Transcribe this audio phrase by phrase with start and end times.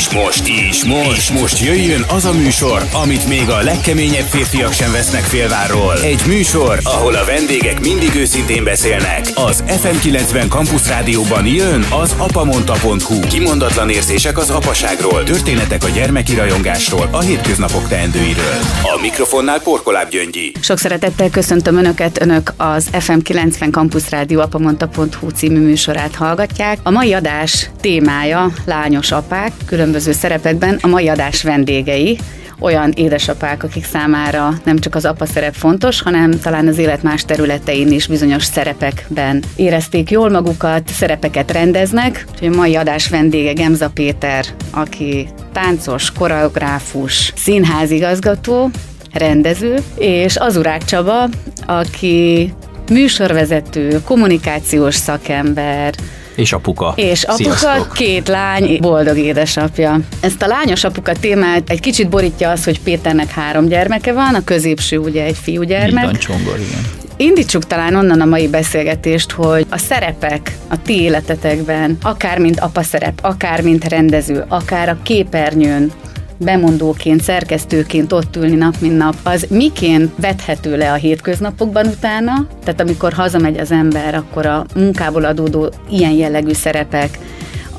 [0.00, 4.72] És most, és most, és most jöjjön az a műsor, amit még a legkeményebb férfiak
[4.72, 5.98] sem vesznek félvárról.
[6.02, 9.26] Egy műsor, ahol a vendégek mindig őszintén beszélnek.
[9.34, 13.20] Az FM90 Campus Rádióban jön az apamonta.hu.
[13.20, 18.58] Kimondatlan érzések az apaságról, történetek a gyermeki rajongásról, a hétköznapok teendőiről.
[18.82, 20.52] A mikrofonnál Porkoláb Gyöngyi.
[20.60, 26.78] Sok szeretettel köszöntöm Önöket, Önök az FM90 Campus Rádió apamonta.hu című műsorát hallgatják.
[26.82, 32.18] A mai adás témája lányos apák, különböző szerepekben a mai adás vendégei,
[32.60, 37.24] olyan édesapák, akik számára nem csak az apa szerep fontos, hanem talán az élet más
[37.24, 42.24] területein is bizonyos szerepekben érezték jól magukat, szerepeket rendeznek.
[42.32, 48.70] Úgyhogy a mai adás vendége Gemza Péter, aki táncos, koreográfus, színházigazgató,
[49.12, 51.28] rendező, és Azurák Csaba,
[51.66, 52.52] aki
[52.90, 55.94] műsorvezető, kommunikációs szakember,
[56.40, 56.92] és apuka.
[56.96, 57.92] És apuka, Sziasztok.
[57.92, 60.00] két lány, boldog édesapja.
[60.20, 64.44] Ezt a lányos apuka témát egy kicsit borítja az, hogy Péternek három gyermeke van, a
[64.44, 66.04] középső ugye egy fiúgyermek.
[66.04, 66.98] Így van, Csongor, igen.
[67.16, 72.82] Indítsuk talán onnan a mai beszélgetést, hogy a szerepek a ti életetekben, akár mint apa
[72.82, 75.92] szerep, akár mint rendező, akár a képernyőn,
[76.40, 82.46] bemondóként, szerkesztőként ott ülni nap, mint nap, az miként vethető le a hétköznapokban utána?
[82.64, 87.18] Tehát amikor hazamegy az ember, akkor a munkából adódó ilyen jellegű szerepek,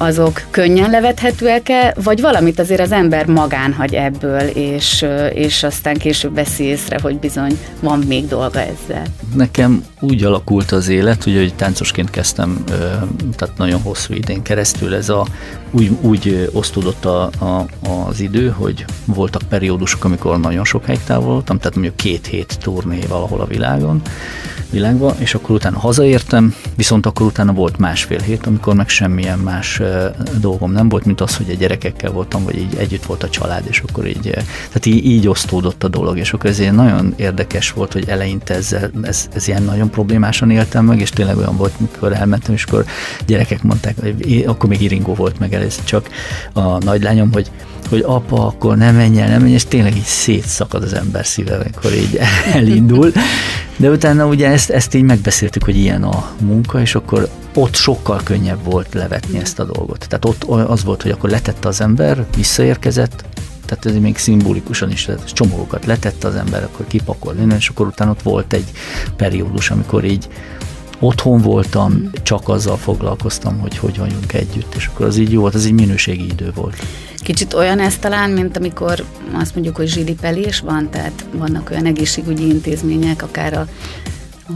[0.01, 6.33] azok könnyen levethetőek-e, vagy valamit azért az ember magán hagy ebből, és, és aztán később
[6.33, 9.03] veszi észre, hogy bizony van még dolga ezzel.
[9.35, 12.63] Nekem úgy alakult az élet, ugye, hogy táncosként kezdtem,
[13.35, 15.25] tehát nagyon hosszú idén keresztül, ez a,
[15.71, 17.67] úgy, úgy osztódott a, a,
[18.07, 22.99] az idő, hogy voltak periódusok, amikor nagyon sok helyt távolodtam, tehát mondjuk két hét turné
[23.07, 24.01] valahol a világon,
[24.71, 29.81] világba, és akkor utána hazaértem, viszont akkor utána volt másfél hét, amikor meg semmilyen más
[30.39, 33.63] dolgom nem volt, mint az, hogy a gyerekekkel voltam, vagy így együtt volt a család,
[33.67, 34.29] és akkor így,
[34.67, 38.53] tehát így, így osztódott a dolog, és akkor ez ilyen nagyon érdekes volt, hogy eleinte
[38.53, 42.63] ez, ez, ez ilyen nagyon problémásan éltem meg, és tényleg olyan volt, mikor elmentem, és
[42.63, 42.85] akkor
[43.25, 43.95] gyerekek mondták,
[44.45, 46.09] akkor még Iringó volt meg először csak
[46.53, 47.51] a nagylányom, hogy
[47.91, 51.55] hogy apa, akkor nem menj el, nem menj, és tényleg így szétszakad az ember szíve,
[51.55, 52.19] amikor így
[52.53, 53.11] elindul.
[53.77, 58.21] De utána ugye ezt, ezt így megbeszéltük, hogy ilyen a munka, és akkor ott sokkal
[58.23, 60.05] könnyebb volt levetni ezt a dolgot.
[60.07, 63.25] Tehát ott az volt, hogy akkor letette az ember, visszaérkezett,
[63.65, 67.87] tehát ez még szimbolikusan is, tehát csomókat letette az ember, akkor kipakol minden, és akkor
[67.87, 68.71] utána ott volt egy
[69.15, 70.27] periódus, amikor így
[70.99, 75.55] otthon voltam, csak azzal foglalkoztam, hogy hogy vagyunk együtt, és akkor az így jó volt,
[75.55, 76.75] az így minőségi idő volt.
[77.17, 79.03] Kicsit olyan ez talán, mint amikor
[79.33, 83.67] azt mondjuk, hogy zsilipelés van, tehát vannak olyan egészségügyi intézmények, akár a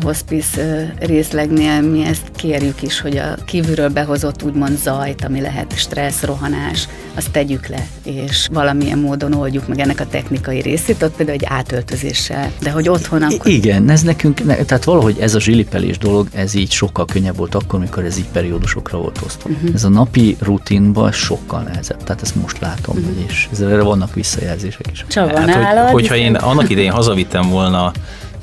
[0.03, 6.23] hospice részlegnél mi ezt kérjük is, hogy a kívülről behozott úgymond zajt, ami lehet stressz,
[6.23, 11.37] rohanás, azt tegyük le, és valamilyen módon oldjuk meg ennek a technikai részét, ott például
[11.37, 13.51] egy átöltözéssel, de hogy otthon akkor...
[13.51, 17.55] Igen, ez nekünk, ne, tehát valahogy ez a zsilipelés dolog, ez így sokkal könnyebb volt
[17.55, 19.49] akkor, amikor ez így periódusokra volt osztva.
[19.49, 19.69] Uh-huh.
[19.73, 23.25] Ez a napi rutinban sokkal nehezebb, tehát ezt most látom, uh-huh.
[23.27, 25.05] és ezzel vannak visszajelzések is.
[25.07, 27.91] Csaba, hát, hogy, hogyha én annak idején hazavittem volna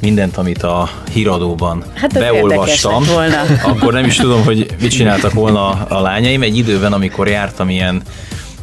[0.02, 3.42] mindent, amit a híradóban hát beolvastam, volna.
[3.72, 6.42] akkor nem is tudom, hogy mit csináltak volna a lányaim.
[6.42, 8.02] Egy időben, amikor jártam ilyen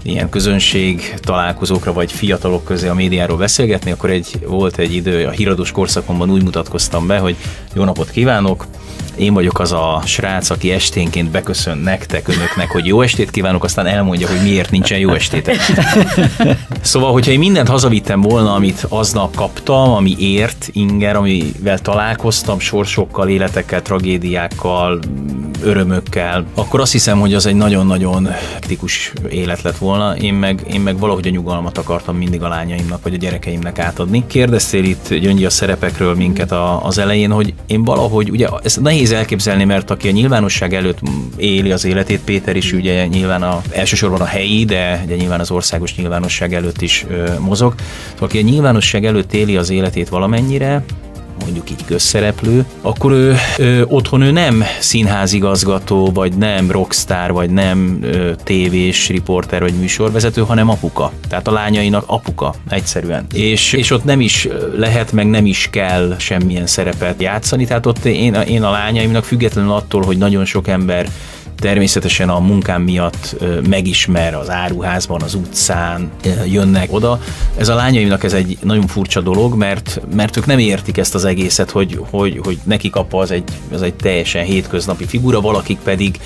[0.03, 5.29] ilyen közönség találkozókra, vagy fiatalok közé a médiáról beszélgetni, akkor egy, volt egy idő, a
[5.29, 7.35] híradós korszakomban úgy mutatkoztam be, hogy
[7.73, 8.65] jó napot kívánok,
[9.19, 13.85] én vagyok az a srác, aki esténként beköszön nektek, önöknek, hogy jó estét kívánok, aztán
[13.85, 15.55] elmondja, hogy miért nincsen jó estétek.
[16.81, 23.29] Szóval, hogyha én mindent hazavittem volna, amit aznap kaptam, ami ért, inger, amivel találkoztam, sorsokkal,
[23.29, 24.99] életekkel, tragédiákkal,
[25.63, 30.15] örömökkel, akkor azt hiszem, hogy az egy nagyon-nagyon hektikus élet lett volna.
[30.15, 34.23] Én meg, én meg valahogy a nyugalmat akartam mindig a lányaimnak, vagy a gyerekeimnek átadni.
[34.27, 39.08] Kérdeztél itt Gyöngyi a szerepekről minket a, az elején, hogy én valahogy, ugye ez nehéz
[39.11, 40.99] elképzelni, mert aki a nyilvánosság előtt
[41.37, 45.51] éli az életét, Péter is ugye nyilván a, elsősorban a helyi, de, de nyilván az
[45.51, 47.73] országos nyilvánosság előtt is ö, mozog.
[48.09, 50.83] Szóval aki a nyilvánosság előtt éli az életét valamennyire,
[51.41, 57.99] mondjuk így közszereplő, akkor ő, ő otthon ő nem színházigazgató, vagy nem rockstar, vagy nem
[58.01, 61.11] ö, tévés riporter, vagy műsorvezető, hanem apuka.
[61.29, 63.25] Tehát a lányainak apuka, egyszerűen.
[63.33, 68.05] És, és ott nem is lehet, meg nem is kell semmilyen szerepet játszani, tehát ott
[68.05, 71.07] én, én a lányaimnak függetlenül attól, hogy nagyon sok ember
[71.59, 73.35] természetesen a munkám miatt
[73.69, 76.11] megismer az áruházban, az utcán,
[76.45, 77.21] jönnek oda.
[77.57, 81.25] Ez a lányaimnak ez egy nagyon furcsa dolog, mert, mert ők nem értik ezt az
[81.25, 86.19] egészet, hogy, hogy, hogy nekik apa az egy, az egy teljesen hétköznapi figura, valakik pedig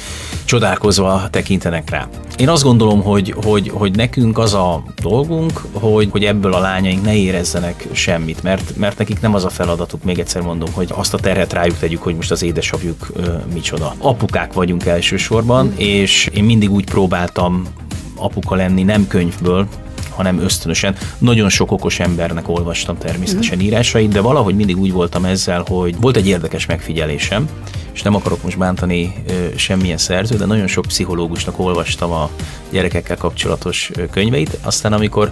[0.46, 2.08] csodálkozva tekintenek rá.
[2.38, 7.04] Én azt gondolom, hogy, hogy, hogy nekünk az a dolgunk, hogy, hogy ebből a lányaink
[7.04, 11.14] ne érezzenek semmit, mert, mert nekik nem az a feladatuk, még egyszer mondom, hogy azt
[11.14, 13.96] a terhet rájuk tegyük, hogy most az édesapjuk ö, micsoda.
[13.98, 15.72] Apukák vagyunk elsősorban, mm.
[15.76, 17.68] és én mindig úgy próbáltam
[18.16, 19.68] apuka lenni, nem könyvből,
[20.10, 20.96] hanem ösztönösen.
[21.18, 23.62] Nagyon sok okos embernek olvastam természetesen mm.
[23.62, 27.50] írásait, de valahogy mindig úgy voltam ezzel, hogy volt egy érdekes megfigyelésem,
[27.94, 32.30] és nem akarok most bántani ö, semmilyen szerző, de nagyon sok pszichológusnak olvastam a
[32.72, 35.32] gyerekekkel kapcsolatos könyveit, aztán amikor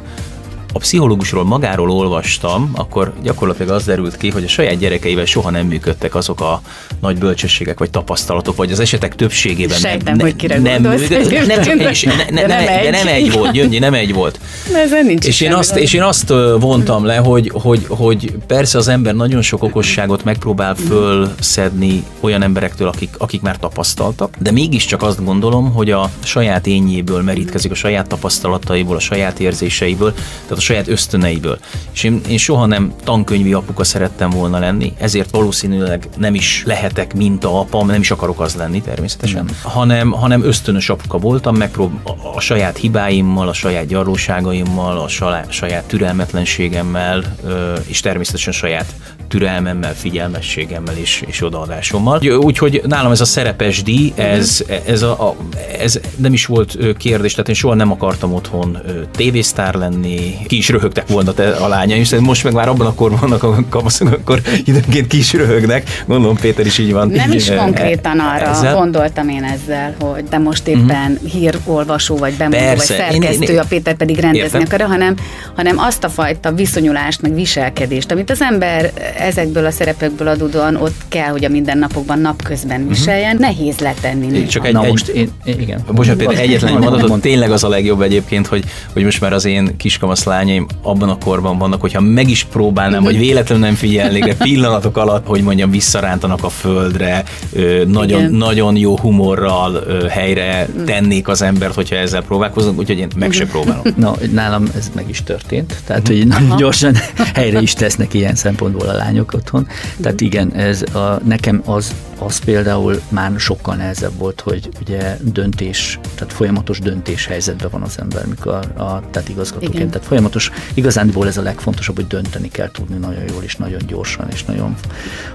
[0.73, 5.65] a pszichológusról magáról olvastam, akkor gyakorlatilag az derült ki, hogy a saját gyerekeivel soha nem
[5.65, 6.61] működtek azok a
[7.01, 11.47] nagy bölcsességek vagy tapasztalatok, vagy az esetek többségében Sejtem, nem, hogy kire nem működtek.
[11.47, 11.89] Nem, egyébként.
[11.89, 13.31] és ne, ne, De nem ne, de nem egy.
[13.31, 14.39] volt, Gyöngyi, nem egy volt.
[14.73, 18.87] Ezen nincs És én, azt, és én azt vontam le, hogy, hogy, hogy persze az
[18.87, 25.25] ember nagyon sok okosságot megpróbál fölszedni olyan emberektől, akik, akik már tapasztaltak, de mégiscsak azt
[25.25, 30.87] gondolom, hogy a saját ényéből merítkezik, a saját tapasztalataiból, a saját érzéseiből, tehát a saját
[30.87, 31.59] ösztöneiből.
[31.93, 37.13] És én, én soha nem tankönyvi apuka szerettem volna lenni, ezért valószínűleg nem is lehetek
[37.13, 42.11] minta apam, nem is akarok az lenni természetesen, hanem, hanem ösztönös apuka voltam, megprób a,
[42.35, 48.93] a saját hibáimmal, a saját gyarlóságaimmal, a salá, saját türelmetlenségemmel, ö, és természetesen saját
[49.31, 52.19] türelmemmel, figyelmességemmel és, és odaadásommal.
[52.37, 55.35] Úgyhogy nálam ez a szerepes díj, ez, ez, a, a,
[55.81, 58.77] ez nem is volt kérdés, tehát én soha nem akartam otthon
[59.15, 62.93] tévésztár lenni, ki is röhögtek volna te a lányaim, szerintem most meg már abban a
[62.93, 66.03] korban vannak a kamaszok, akkor időnként ki is röhögnek.
[66.07, 67.07] Gondolom Péter is így van.
[67.09, 68.75] Nem is Így, konkrétan arra ezzel.
[68.75, 71.29] gondoltam én ezzel, hogy de most éppen uh-huh.
[71.31, 74.61] hírolvasó, vagy bemondó, vagy Persze, én- szerkesztő, én- a Péter pedig rendezni Értem.
[74.61, 75.15] akarja, hanem,
[75.55, 78.91] hanem azt a fajta viszonyulást, meg viselkedést, amit az ember
[79.21, 84.45] ezekből a szerepekből adódóan ott kell, hogy a mindennapokban napközben viseljen, nehéz letenni.
[84.45, 84.67] Csak néha.
[84.67, 85.79] egy, Na egy, most én, én igen.
[85.91, 88.63] Bocsánat, Péter, egyetlen egy Mond- mondatot, mond- tényleg az a legjobb egyébként, hogy,
[88.93, 93.03] hogy most már az én kiskamasz lányaim abban a korban vannak, hogyha meg is próbálnám,
[93.03, 98.31] vagy véletlenül nem figyelnék, de pillanatok alatt, hogy mondjam, visszarántanak a földre, ö, nagyon, Igen.
[98.31, 103.83] nagyon jó humorral helyre tennék az embert, hogyha ezzel próbálkozunk, úgyhogy én meg se próbálom.
[103.95, 106.95] Na, nálam ez meg is történt, tehát hogy nagyon gyorsan
[107.33, 109.67] helyre is tesznek ilyen szempontból a lányok otthon.
[110.01, 115.99] Tehát igen, ez a, nekem az, az például már sokkal nehezebb volt, hogy ugye döntés,
[116.15, 119.75] tehát folyamatos döntés helyzetben van az ember, mikor a, a tehát igazgatóként.
[119.75, 119.89] Igen.
[119.89, 124.27] Tehát folyamatos, igazándiból ez a legfontosabb, hogy dönteni kell tudni nagyon jól és nagyon gyorsan
[124.31, 124.75] és nagyon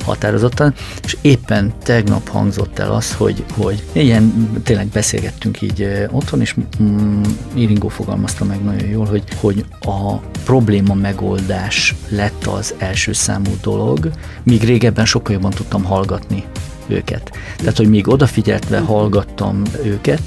[0.05, 0.75] határozottan.
[1.05, 7.23] És éppen tegnap hangzott el az, hogy, hogy ilyen tényleg beszélgettünk így otthon, és mm,
[7.55, 14.11] Iringó fogalmazta meg nagyon jól, hogy, hogy a probléma megoldás lett az első számú dolog,
[14.43, 16.45] míg régebben sokkal jobban tudtam hallgatni
[16.89, 17.31] őket.
[17.57, 20.21] Tehát, hogy még odafigyeltve hallgattam őket,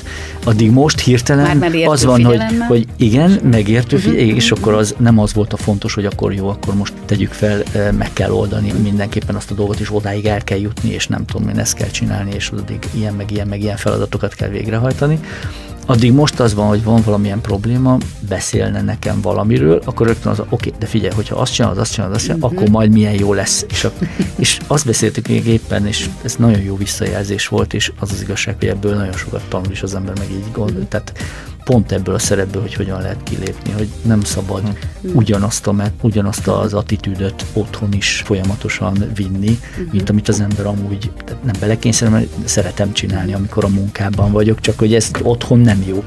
[0.43, 2.67] addig most hirtelen az van, hogy, figyelemmel?
[2.67, 6.47] hogy igen, megértő figyelem, és akkor az nem az volt a fontos, hogy akkor jó,
[6.47, 7.63] akkor most tegyük fel,
[7.97, 11.49] meg kell oldani mindenképpen azt a dolgot, és odáig el kell jutni, és nem tudom,
[11.49, 15.19] én ezt kell csinálni, és addig ilyen, meg ilyen, meg ilyen feladatokat kell végrehajtani.
[15.89, 17.97] Addig most az van, hogy van valamilyen probléma,
[18.27, 22.23] beszélne nekem valamiről, akkor rögtön az, oké, de figyelj, hogyha azt csinálod, azt csinálod, azt
[22.25, 23.65] csinálod, akkor majd milyen jó lesz.
[23.69, 23.91] És, a,
[24.35, 28.55] és azt beszéltük még éppen, és ez nagyon jó visszajelzés volt, és az az igazság,
[28.59, 30.87] hogy ebből nagyon sokat tanul is az ember, meg így gondol.
[30.87, 31.13] Tehát
[31.69, 34.61] pont ebből a szerepből, hogy hogyan lehet kilépni, hogy nem szabad
[35.13, 39.59] ugyanazt, a, ugyanazt az attitűdöt otthon is folyamatosan vinni,
[39.91, 41.11] mint amit az ember amúgy
[41.43, 46.03] nem belekényszerül, mert szeretem csinálni, amikor a munkában vagyok, csak hogy ez otthon nem jó.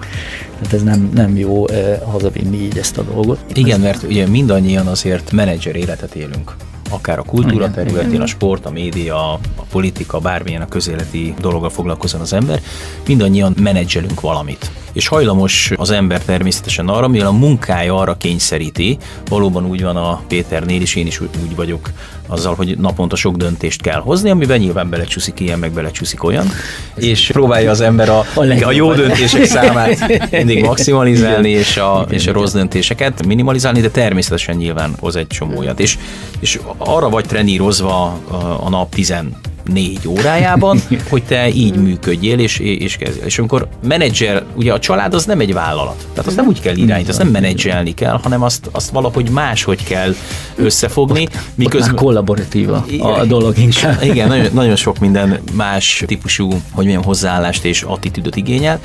[0.57, 3.45] Tehát ez nem, nem jó eh, hazavinni így ezt a dolgot.
[3.54, 6.57] Igen, mert ugye mindannyian azért menedzser életet élünk.
[6.90, 11.71] Akár a kultúra Igen, területén, a sport, a média, a politika, bármilyen a közéleti dologgal
[11.71, 12.61] foglalkozon az ember,
[13.07, 14.71] mindannyian menedzselünk valamit.
[14.93, 20.23] És hajlamos az ember természetesen arra, mivel a munkája arra kényszeríti, valóban úgy van a
[20.29, 21.91] Péternél is, én is úgy vagyok
[22.27, 26.47] azzal, hogy naponta sok döntést kell hozni, amiben nyilván belecsúszik ilyen, meg belecsúszik olyan,
[26.95, 32.27] és próbálja az ember a, A a jó döntések számát mindig maximalizálni, és a, és
[32.27, 35.81] a rossz döntéseket minimalizálni, de természetesen nyilván hoz egy csomó olyat.
[35.81, 35.99] És,
[36.41, 38.35] és arra vagy trenírozva a,
[38.65, 39.15] a nap 10
[39.64, 43.25] négy órájában, hogy te így működjél és, és kezdjél.
[43.25, 46.07] És amikor menedzser, ugye a család az nem egy vállalat.
[46.12, 49.85] Tehát azt nem úgy kell irányítani, azt nem menedzselni kell, hanem azt, azt valahogy máshogy
[49.85, 50.14] kell
[50.57, 51.28] összefogni.
[51.54, 51.95] Miközben...
[51.95, 54.02] kollaboratíva a dolog inkább.
[54.02, 58.81] Igen, nagyon, nagyon sok minden más típusú, hogy milyen hozzáállást és attitűdöt igényel.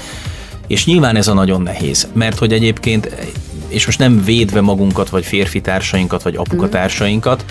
[0.68, 3.10] És nyilván ez a nagyon nehéz, mert hogy egyébként
[3.68, 7.46] és most nem védve magunkat, vagy férfi társainkat, vagy apukatársainkat,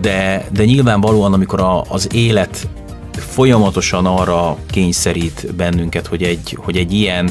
[0.00, 2.68] de, de nyilvánvalóan, amikor a, az élet
[3.12, 7.30] folyamatosan arra kényszerít bennünket, hogy egy, hogy egy ilyen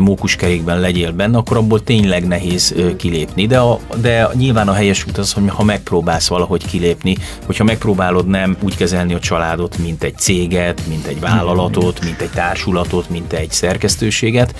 [0.00, 3.46] mókuskerékben legyél benne, akkor abból tényleg nehéz kilépni.
[3.46, 8.26] De, a, de nyilván a helyes út az, hogy ha megpróbálsz valahogy kilépni, hogyha megpróbálod
[8.26, 13.32] nem úgy kezelni a családot, mint egy céget, mint egy vállalatot, mint egy társulatot, mint
[13.32, 14.54] egy szerkesztőséget,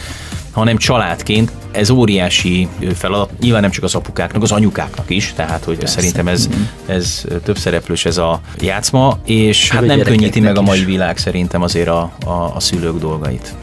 [0.53, 5.79] hanem családként ez óriási feladat, nyilván nem csak az apukáknak, az anyukáknak is, tehát hogy
[5.79, 5.95] Persze.
[5.95, 6.61] szerintem ez, mhm.
[6.87, 10.85] ez több szereplős ez a játszma, és hát nem könnyíti meg a mai is.
[10.85, 13.55] világ szerintem azért a, a, a szülők dolgait.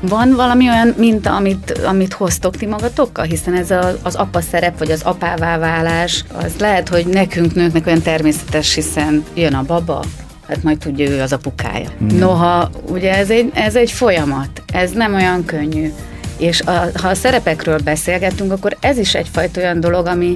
[0.00, 3.24] Van valami olyan minta, amit, amit hoztok ti magatokkal?
[3.24, 7.86] Hiszen ez a, az apa szerep, vagy az apává válás, az lehet, hogy nekünk nőknek
[7.86, 10.04] olyan természetes, hiszen jön a baba,
[10.48, 11.88] hát majd tudja ő az apukája.
[12.02, 12.18] Mm.
[12.18, 15.92] Noha ugye ez egy, ez egy folyamat, ez nem olyan könnyű.
[16.38, 20.34] És a, ha a szerepekről beszélgetünk, akkor ez is egyfajta olyan dolog, ami,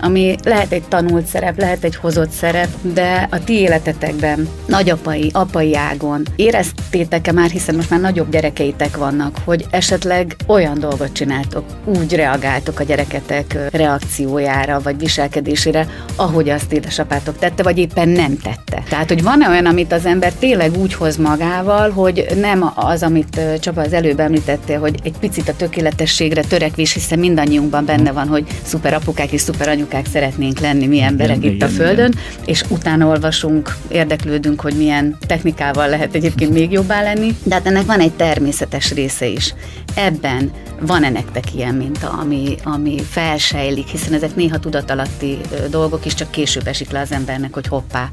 [0.00, 5.76] ami lehet egy tanult szerep, lehet egy hozott szerep, de a ti életetekben, nagyapai, apai
[5.76, 12.14] ágon éreztétek-e már, hiszen most már nagyobb gyerekeitek vannak, hogy esetleg olyan dolgot csináltok, úgy
[12.14, 18.82] reagáltok a gyereketek reakciójára, vagy viselkedésére, ahogy azt édesapátok tette, vagy éppen nem tette.
[18.88, 23.40] Tehát, hogy van-e olyan, amit az ember tényleg úgy hoz magával, hogy nem az, amit
[23.60, 28.46] Csaba az előbb említettél, hogy egy picit a tökéletességre törekvés, hiszen mindannyiunkban benne van, hogy
[28.62, 32.12] szuper apukák és szuper anyukák anyukák szeretnénk lenni, mi emberek igen, itt igen, a Földön,
[32.12, 32.44] igen.
[32.44, 37.86] és utána olvasunk, érdeklődünk, hogy milyen technikával lehet egyébként még jobbá lenni, de hát ennek
[37.86, 39.54] van egy természetes része is.
[39.94, 45.38] Ebben van-e nektek ilyen minta, ami, ami felsejlik, hiszen ezek néha tudatalatti
[45.70, 48.08] dolgok is, csak később esik le az embernek, hogy hoppá,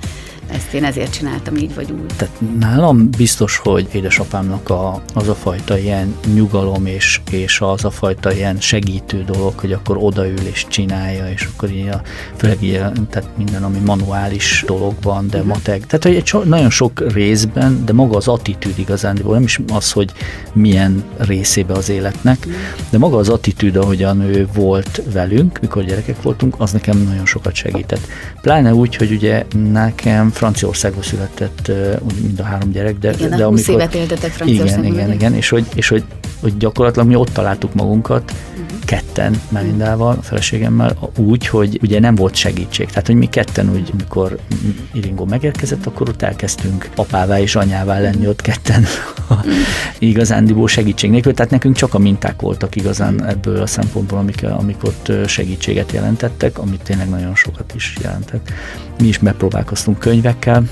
[0.48, 2.16] ezt én ezért csináltam így vagy úgy.
[2.16, 7.89] Tehát nálam biztos, hogy édesapámnak a, az a fajta ilyen nyugalom és, és az a
[7.89, 12.01] fajta ilyen segítő dolog, hogy akkor odaül és csinálja, és akkor így a,
[12.36, 15.54] főleg ilyen, tehát minden, ami manuális dolog van, de uh-huh.
[15.54, 15.86] mateg.
[15.86, 19.92] Tehát hogy egy so, nagyon sok részben, de maga az attitűd igazán, nem is az,
[19.92, 20.12] hogy
[20.54, 22.54] milyen részébe az életnek, uh-huh.
[22.89, 27.54] de maga az attitűd, ahogyan ő volt velünk, mikor gyerekek voltunk, az nekem nagyon sokat
[27.54, 28.08] segített.
[28.42, 33.46] Pláne úgy, hogy ugye nekem Franciaországban született úgy mind a három gyerek, de, igen, de
[33.46, 33.74] amikor...
[33.74, 34.86] évet éltetek Franciaországban.
[34.86, 36.03] Igen, igen, igen, és hogy, és hogy,
[36.41, 38.34] hogy gyakorlatilag mi ott találtuk magunkat,
[38.88, 42.88] ketten Melindával, a feleségemmel, úgy, hogy ugye nem volt segítség.
[42.88, 44.38] Tehát, hogy mi ketten úgy, mikor
[44.94, 48.86] Iringó megérkezett, akkor ott elkezdtünk apává és anyává lenni ott ketten
[50.00, 51.34] igazándiból segítség nélkül.
[51.34, 56.58] Tehát nekünk csak a minták voltak igazán ebből a szempontból, amik, amik ott segítséget jelentettek,
[56.58, 58.51] amit tényleg nagyon sokat is jelentett.
[59.00, 60.63] Mi is megpróbálkoztunk könyvekkel,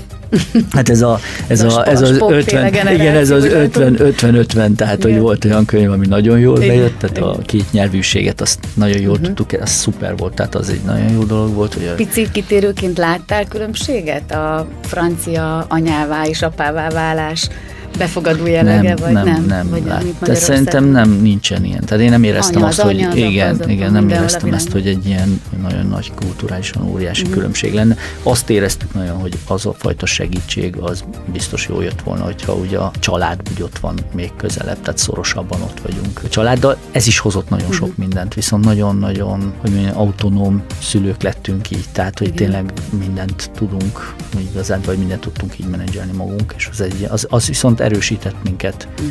[0.70, 5.18] Hát ez, a, ez, a, a, ez az 50, igen, ez az 50-50-50, tehát hogy
[5.18, 7.28] volt olyan könyv, ami nagyon jól igen, bejött, tehát igen.
[7.28, 9.26] a két nyelvűséget azt nagyon jól uh-huh.
[9.26, 11.74] tudtuk, ez szuper volt, tehát az egy nagyon jó dolog volt.
[11.74, 11.94] Hogy a...
[11.94, 17.48] Pici kitérőként láttál különbséget a francia anyává és apává válás
[17.98, 19.24] befogadó jellege, nem, vagy nem?
[19.24, 20.04] Nem, nem vagy lát.
[20.20, 21.80] De szerintem nem, nincsen ilyen.
[21.84, 24.86] Tehát én nem éreztem anya, azt, hogy anya, igen, az igen, nem éreztem ezt, hogy
[24.86, 27.36] egy ilyen nagyon nagy kulturálisan óriási uh-huh.
[27.36, 27.96] különbség lenne.
[28.22, 32.78] Azt éreztük nagyon, hogy az a fajta segítség az biztos jó jött volna, hogyha ugye
[32.78, 36.76] a család úgy ott van még közelebb, tehát szorosabban ott vagyunk a családdal.
[36.90, 37.86] Ez is hozott nagyon uh-huh.
[37.86, 42.38] sok mindent, viszont nagyon-nagyon, hogy mondjam, autonóm szülők lettünk így, tehát hogy igen.
[42.38, 44.14] tényleg mindent tudunk,
[44.50, 48.88] igazán, vagy mindent tudtunk így menedzselni magunk, és az, egy, az, az viszont erősített minket.
[49.02, 49.08] Mm.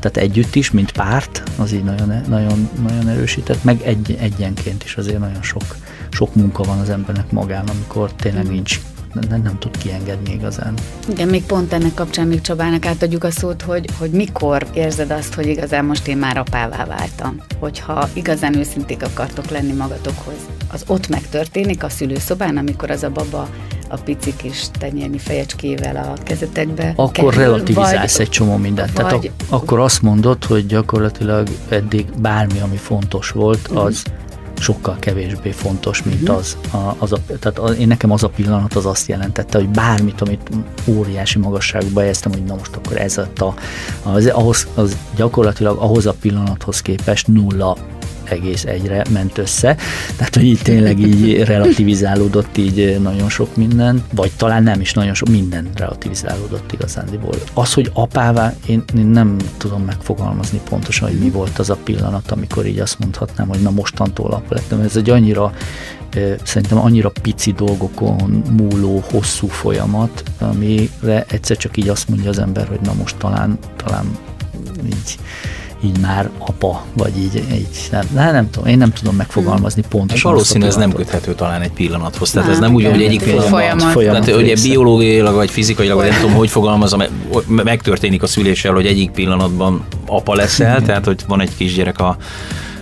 [0.00, 4.96] Tehát együtt is, mint párt, az így nagyon, nagyon, nagyon erősített, meg egy, egyenként is
[4.96, 5.76] azért nagyon sok,
[6.10, 8.50] sok munka van az embernek magán, amikor tényleg mm.
[8.50, 8.80] nincs
[9.12, 10.74] nem, nem tud kiengedni igazán.
[11.08, 15.34] Igen, még pont ennek kapcsán még Csabának átadjuk a szót, hogy, hogy mikor érzed azt,
[15.34, 17.36] hogy igazán most én már apává váltam.
[17.58, 20.36] Hogyha igazán őszinték akartok lenni magatokhoz,
[20.72, 23.48] az ott megtörténik a szülőszobán, amikor az a baba
[23.88, 26.92] a pici kis tenyérnyi fejecskével a kezetekbe.
[26.96, 28.92] Akkor kerül, relativizálsz vagy, egy csomó mindent.
[28.92, 34.26] Vagy, Tehát ak- akkor azt mondod, hogy gyakorlatilag eddig bármi, ami fontos volt, az uh-huh
[34.60, 36.36] sokkal kevésbé fontos, mint uh-huh.
[36.36, 36.56] az.
[36.70, 40.20] A, az a, tehát a, én nekem az a pillanat az azt jelentette, hogy bármit,
[40.20, 40.50] amit
[40.86, 43.54] óriási magasságba helyeztem, hogy na most akkor ez a,
[44.02, 47.76] az, ahhoz, az gyakorlatilag ahhoz a pillanathoz képest nulla
[48.30, 49.76] egész egyre ment össze.
[50.16, 55.14] Tehát, hogy így tényleg így relativizálódott így nagyon sok minden, vagy talán nem is nagyon
[55.14, 57.34] sok minden relativizálódott igazándiból.
[57.54, 62.30] Az, hogy apává, én, én nem tudom megfogalmazni pontosan, hogy mi volt az a pillanat,
[62.30, 64.80] amikor így azt mondhatnám, hogy na mostantól apa lettem.
[64.80, 65.52] Ez egy annyira
[66.42, 72.68] szerintem annyira pici dolgokon múló hosszú folyamat, amire egyszer csak így azt mondja az ember,
[72.68, 74.18] hogy na most talán, talán
[74.86, 75.18] így
[75.84, 80.30] így már apa, vagy így, így nem, nem, nem tudom, én nem tudom megfogalmazni pontosan.
[80.30, 83.92] Valószínű ez nem köthető talán egy pillanathoz, tehát ez nem úgy, hogy egyik pillanat, folyamat.
[83.92, 87.02] folyamat tehát ugye biológiailag, vagy fizikailag, vagy nem tudom, hogy fogalmazom,
[87.46, 92.16] megtörténik a szüléssel, hogy egyik pillanatban apa leszel, tehát hogy van egy kisgyerek a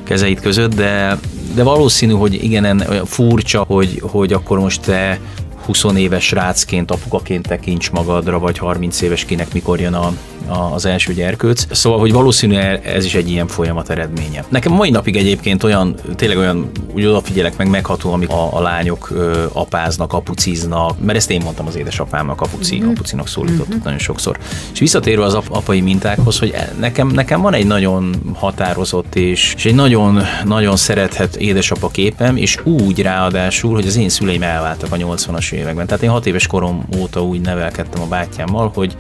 [0.03, 1.19] kezeit között, de,
[1.55, 5.21] de valószínű, hogy igen, furcsa, hogy, hogy akkor most te
[5.67, 10.13] 20 éves rácként, apukaként tekints magadra, vagy 30 éves kinek mikor jön a,
[10.49, 11.67] az első gyerkőc.
[11.71, 14.45] Szóval, hogy valószínűleg ez is egy ilyen folyamat eredménye.
[14.49, 19.11] Nekem mai napig egyébként olyan, tényleg olyan, úgy odafigyelek meg megható, amik a, a lányok
[19.11, 22.89] ö, apáznak, apuciznak, mert ezt én mondtam az édesapámnak, apuci, mm-hmm.
[22.89, 23.85] apucinak szólítottuk mm-hmm.
[23.85, 24.39] nagyon sokszor.
[24.73, 29.65] És visszatérve az ap- apai mintákhoz, hogy nekem, nekem van egy nagyon határozott és, és
[29.65, 34.97] egy nagyon, nagyon szerethet édesapa képem, és úgy ráadásul, hogy az én szüleim elváltak a
[34.97, 35.87] 80-as években.
[35.87, 38.97] Tehát én hat éves korom óta úgy nevelkedtem a bátyámmal, hogy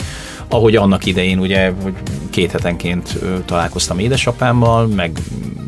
[0.48, 1.94] ahogy annak idején ugye, hogy
[2.30, 5.18] két hetenként találkoztam édesapámmal, meg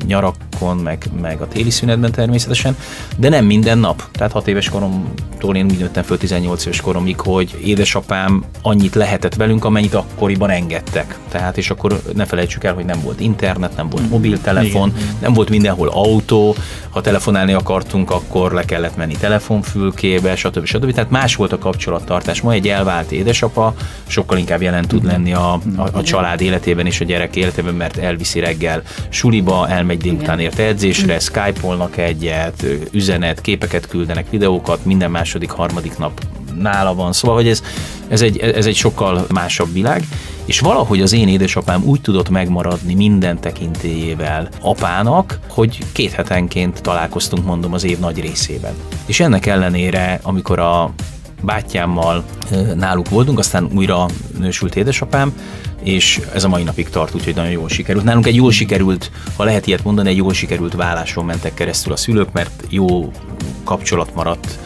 [0.09, 2.77] nyarakon, meg, meg a téli szünetben természetesen,
[3.17, 4.03] de nem minden nap.
[4.13, 9.35] Tehát hat éves koromtól én úgy nőttem föl 18 éves koromig, hogy édesapám annyit lehetett
[9.35, 11.19] velünk, amennyit akkoriban engedtek.
[11.29, 15.17] Tehát és akkor ne felejtsük el, hogy nem volt internet, nem volt mobiltelefon, Igen.
[15.21, 16.55] nem volt mindenhol autó,
[16.91, 20.65] ha telefonálni akartunk, akkor le kellett menni telefonfülkébe, stb.
[20.65, 20.93] stb.
[20.93, 22.41] Tehát más volt a kapcsolattartás.
[22.41, 23.75] Ma egy elvált édesapa
[24.07, 27.97] sokkal inkább jelen tud lenni a, a, a család életében és a gyerek életében, mert
[27.97, 35.51] elviszi reggel suliba, elmegy délután ért edzésre, skype-olnak egyet, üzenet, képeket küldenek, videókat, minden második,
[35.51, 36.21] harmadik nap
[36.59, 37.13] nála van.
[37.13, 37.63] Szóval, hogy ez,
[38.09, 40.03] ez, egy, ez egy sokkal másabb világ,
[40.45, 47.45] és valahogy az én édesapám úgy tudott megmaradni minden tekintélyével apának, hogy két hetenként találkoztunk,
[47.45, 48.75] mondom, az év nagy részében.
[49.07, 50.93] És ennek ellenére, amikor a
[51.43, 52.25] bátyámmal
[52.75, 54.07] náluk voltunk, aztán újra
[54.39, 55.33] nősült édesapám,
[55.83, 58.05] és ez a mai napig tart, úgyhogy nagyon jól sikerült.
[58.05, 61.97] Nálunk egy jól sikerült, ha lehet ilyet mondani, egy jól sikerült válláson mentek keresztül a
[61.97, 63.13] szülők, mert jó
[63.65, 64.59] kapcsolat maradt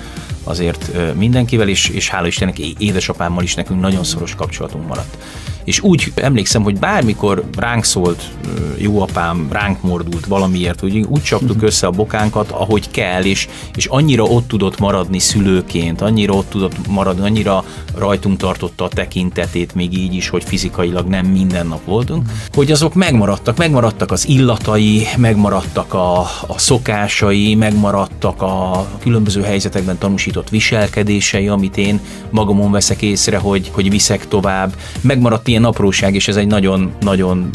[0.45, 5.17] azért mindenkivel, és, és hála Istennek édesapámmal is nekünk nagyon szoros kapcsolatunk maradt
[5.65, 8.31] és úgy emlékszem, hogy bármikor ránk szólt
[8.77, 11.65] jó apám, ránk mordult valamiért, úgy, úgy csaptuk mhm.
[11.65, 16.89] össze a bokánkat, ahogy kell, és, és annyira ott tudott maradni szülőként, annyira ott tudott
[16.89, 22.29] maradni, annyira rajtunk tartotta a tekintetét még így is, hogy fizikailag nem minden nap voltunk,
[22.53, 30.49] hogy azok megmaradtak, megmaradtak az illatai, megmaradtak a, a szokásai, megmaradtak a különböző helyzetekben tanúsított
[30.49, 36.37] viselkedései, amit én magamon veszek észre, hogy, hogy viszek tovább, megmaradt ilyen apróság, és ez
[36.37, 37.51] egy nagyon-nagyon,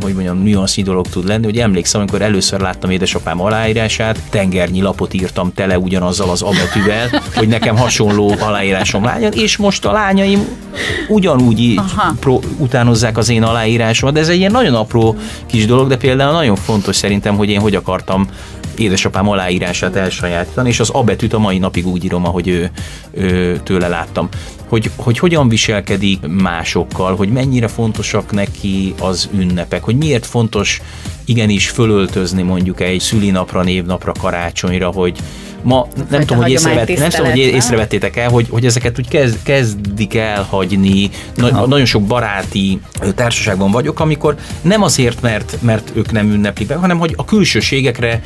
[0.00, 5.14] hogy mondjam, nüansznyi dolog tud lenni, hogy emlékszem, amikor először láttam édesapám aláírását, tengernyi lapot
[5.14, 10.46] írtam tele ugyanazzal az abetűvel, hogy nekem hasonló aláírásom lányan, és most a lányaim
[11.08, 11.80] ugyanúgy
[12.20, 16.32] pro, utánozzák az én aláírásomat, de ez egy ilyen nagyon apró kis dolog, de például
[16.32, 18.28] nagyon fontos szerintem, hogy én hogy akartam
[18.78, 22.70] édesapám aláírását elsajátítani, és az abetűt a mai napig úgy írom, ahogy ő,
[23.10, 24.28] ő tőle láttam.
[24.68, 30.80] Hogy, hogy hogyan viselkedik másokkal, hogy mennyire fontosak neki az ünnepek, hogy miért fontos
[31.24, 35.18] igenis fölöltözni mondjuk egy szülinapra, névnapra, karácsonyra, hogy
[35.62, 39.38] ma nem tudom, hogy észrevett, nem tudom, hogy észrevettétek el, hogy, hogy ezeket úgy kezd,
[39.42, 41.10] kezdik elhagyni.
[41.34, 42.80] Na, nagyon sok baráti
[43.14, 48.22] társaságban vagyok, amikor nem azért, mert, mert ők nem ünneplik be, hanem hogy a külsőségekre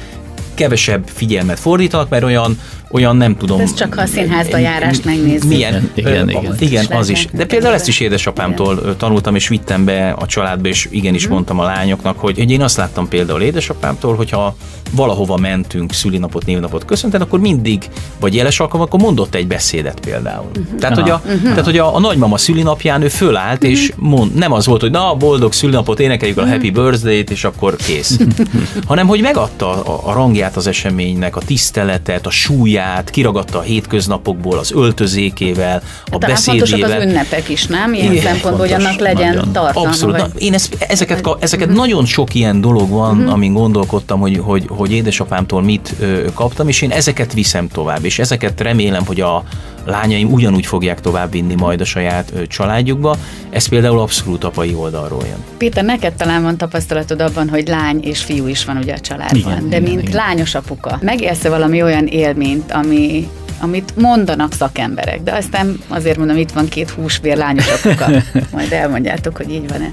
[0.54, 2.58] kevesebb figyelmet fordítanak, mert olyan,
[2.90, 3.60] olyan nem tudom.
[3.60, 5.48] Ez csak ha a színházba járást megnézni.
[5.48, 7.26] Milyen, igen, igen, igen, igen az is.
[7.32, 8.96] De például ezt is édesapámtól igen.
[8.96, 11.32] tanultam, és vittem be a családba, és igenis hmm.
[11.32, 14.56] mondtam a lányoknak, hogy, hogy én azt láttam például édesapámtól, hogyha
[14.90, 17.88] valahova mentünk szülinapot, névnapot köszönteni, akkor mindig,
[18.20, 20.46] vagy jeles alkalom, akkor mondott egy beszédet például.
[20.58, 20.78] Uh-huh.
[20.78, 21.42] Tehát, hogy, a, uh-huh.
[21.42, 23.70] tehát, hogy a, a nagymama szülinapján ő fölállt, uh-huh.
[23.70, 26.52] és mond, nem az volt, hogy na, boldog szülinapot, énekeljük uh-huh.
[26.52, 28.18] a happy birthday-t, és akkor kész.
[28.86, 33.60] hanem, hogy megadta a, a rangját súlyát az eseménynek, a tiszteletet, a súlyát, kiragadta a
[33.60, 36.98] hétköznapokból, az öltözékével, a Talán beszédével.
[36.98, 37.94] az ünnepek is, nem?
[37.94, 39.52] Ilyen Igen, szempontból, hogy fontos, annak legyen nagyon.
[39.52, 39.88] tartalma.
[39.88, 40.16] Abszolút.
[40.20, 40.30] Vagy...
[40.34, 44.64] Na, én ezt, ezeket, ka- ezeket nagyon sok ilyen dolog van, amin gondolkodtam, hogy, hogy,
[44.68, 49.44] hogy édesapámtól mit ö, kaptam, és én ezeket viszem tovább, és ezeket remélem, hogy a
[49.84, 53.16] lányaim ugyanúgy fogják továbbvinni majd a saját családjukba.
[53.50, 55.44] Ez például abszolút apai oldalról jön.
[55.58, 59.38] Péter, neked talán van tapasztalatod abban, hogy lány és fiú is van ugye a családban,
[59.38, 60.14] Igen, de igen, mint igen.
[60.14, 63.28] lányos apuka, megélsz valami olyan élményt, ami
[63.60, 68.06] amit mondanak szakemberek, de aztán azért mondom, itt van két húsvér lányos apuka,
[68.52, 69.90] majd elmondjátok, hogy így van-e,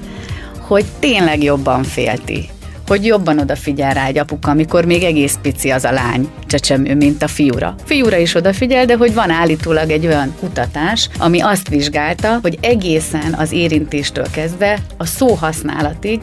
[0.58, 2.48] hogy tényleg jobban félti,
[2.90, 7.22] hogy jobban odafigyel rá egy apuka, amikor még egész pici az a lány csecsemő, mint
[7.22, 7.74] a fiúra.
[7.84, 13.34] Fiúra is odafigyel, de hogy van állítólag egy olyan kutatás, ami azt vizsgálta, hogy egészen
[13.38, 16.20] az érintéstől kezdve a szóhasználatig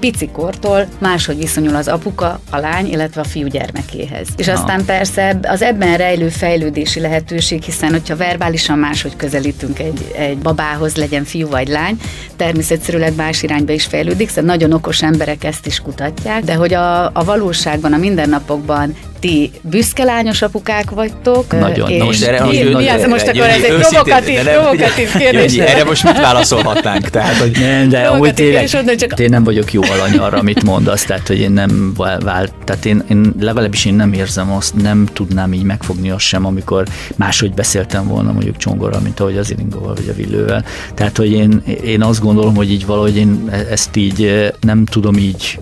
[0.00, 4.28] picikortól máshogy viszonyul az apuka, a lány, illetve a fiú gyermekéhez.
[4.36, 10.38] És aztán persze az ebben rejlő fejlődési lehetőség, hiszen hogyha verbálisan máshogy közelítünk egy, egy
[10.38, 12.00] babához, legyen fiú vagy lány,
[12.36, 17.04] természetszerűleg más irányba is fejlődik, szóval nagyon okos emberek ezt is kutatják, de hogy a,
[17.04, 21.58] a valóságban, a mindennapokban ti büszke lányos apukák vagytok.
[21.60, 21.90] Nagyon.
[21.90, 25.54] és Na most erre- mi, mi az, most akkor ez egy provokatív, provokatív kérdés.
[25.54, 27.08] Jönnyi, Erre most mit válaszolhatnánk?
[27.08, 31.04] Tehát, hogy Nem, de amúgy tényleg, csak- én nem vagyok jó alany arra, amit mondasz,
[31.04, 35.06] tehát hogy én nem vál- vált, tehát én, én legalábbis én nem érzem azt, nem
[35.12, 36.84] tudnám így megfogni azt sem, amikor
[37.16, 40.64] máshogy beszéltem volna mondjuk csongorral, mint ahogy az Iringóval vagy a Villővel.
[40.94, 44.84] Tehát, hogy én, én azt gondolom, hogy így valahogy én e- ezt így eh, nem
[44.84, 45.58] tudom így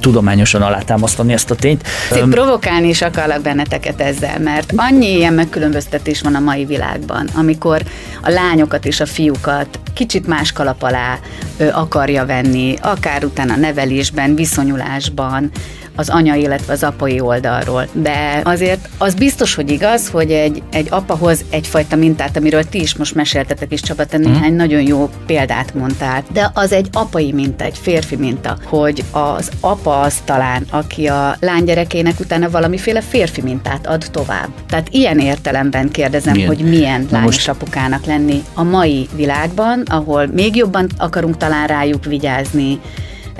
[0.00, 1.82] tudományosan alátámasztani ezt a tényt.
[2.16, 7.82] Itt provokálni is akarlak benneteket ezzel, mert annyi ilyen megkülönböztetés van a mai világban, amikor
[8.22, 11.18] a lányokat és a fiúkat kicsit más kalap alá
[11.56, 15.50] ö, akarja venni, akár utána nevelésben, viszonyulásban,
[15.96, 17.88] az anya, illetve az apai oldalról.
[17.92, 22.80] De azért az biztos, hogy igaz, hogy egy, egy apa hoz egyfajta mintát, amiről ti
[22.80, 26.24] is most meséltetek, és Csaba, te néhány nagyon jó példát mondtál.
[26.32, 31.36] De az egy apai minta, egy férfi minta, hogy az apa az talán, aki a
[31.40, 34.48] lánygyerekének utána valamiféle férfi mintát ad tovább.
[34.68, 36.48] Tehát ilyen értelemben kérdezem, Milyen?
[36.48, 42.04] hogy milyen lányos most- apukának lenni a mai világban, ahol még jobban akarunk talán rájuk
[42.04, 42.80] vigyázni,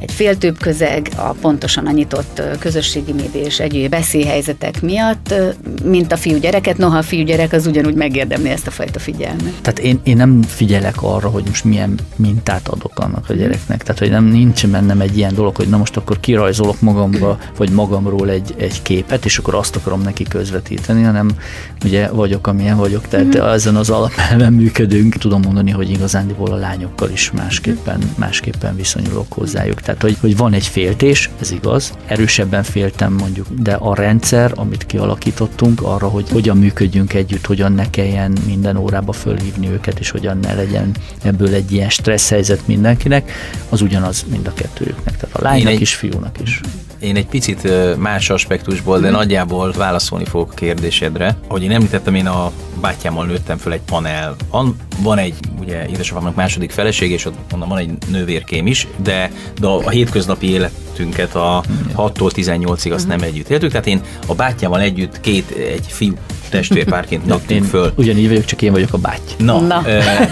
[0.00, 5.34] egy féltőbb közeg, a pontosan a nyitott közösségi média és egyéb veszélyhelyzetek miatt,
[5.84, 9.52] mint a fiúgyereket, noha a fiúgyerek az ugyanúgy megérdemli ezt a fajta figyelmet.
[9.62, 13.82] Tehát én, én nem figyelek arra, hogy most milyen mintát adok annak a gyereknek.
[13.82, 17.70] Tehát, hogy nem nincs bennem egy ilyen dolog, hogy na most akkor kirajzolok magamba, vagy
[17.70, 21.30] magamról egy, egy képet, és akkor azt akarom neki közvetíteni, hanem
[21.84, 23.40] ugye vagyok, amilyen vagyok, tehát mm.
[23.40, 25.14] ezen az alapelven működünk.
[25.14, 29.80] Tudom mondani, hogy igazándiból a lányokkal is másképpen, másképpen viszonyulok hozzájuk.
[29.86, 34.86] Tehát, hogy, hogy van egy féltés, ez igaz, erősebben féltem mondjuk, de a rendszer, amit
[34.86, 40.38] kialakítottunk arra, hogy hogyan működjünk együtt, hogyan ne kelljen minden órába fölhívni őket, és hogyan
[40.38, 40.90] ne legyen
[41.22, 43.32] ebből egy ilyen stressz helyzet mindenkinek,
[43.68, 45.16] az ugyanaz mind a kettőjüknek.
[45.16, 46.60] Tehát a lánynak egy- is, fiúnak is.
[46.98, 47.68] Én egy picit
[47.98, 51.36] más aspektusból, de nagyjából válaszolni fogok a kérdésedre.
[51.48, 54.36] Ahogy én említettem, én a bátyámmal nőttem föl egy panel.
[54.50, 59.30] Van, van egy, ugye édesapámnak második feleség, és ott onnan van egy nővérkém is, de,
[59.60, 61.62] de a, a hétköznapi életünket a
[61.96, 66.14] 6-tól 18-ig azt nem együtt éltük, tehát én a bátyámmal együtt két, egy fiú
[66.50, 67.92] testvérpárként Én nőttünk föl.
[67.96, 69.30] ugyanígy vagyok, csak én vagyok a báty.
[69.38, 69.80] Na, Na.
[69.80, 69.82] na.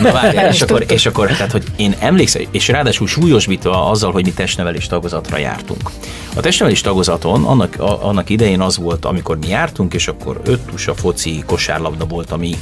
[0.03, 4.25] na várjál, és akkor, és akkor, tehát, hogy én emlékszem, és ráadásul súlyosbítva azzal, hogy
[4.25, 5.91] mi testnevelés tagozatra jártunk.
[6.35, 10.61] A testnevelés tagozaton annak, a, annak idején az volt, amikor mi jártunk, és akkor öt
[10.61, 12.57] tusa, foci, kosárlabda volt a mi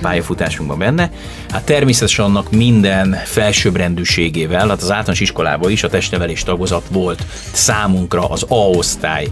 [0.00, 1.10] pályafutásunkban benne.
[1.50, 8.24] Hát természetesen annak minden felsőbbrendűségével, hát az általános iskolában is a testnevelés tagozat volt számunkra
[8.28, 9.28] az A osztály,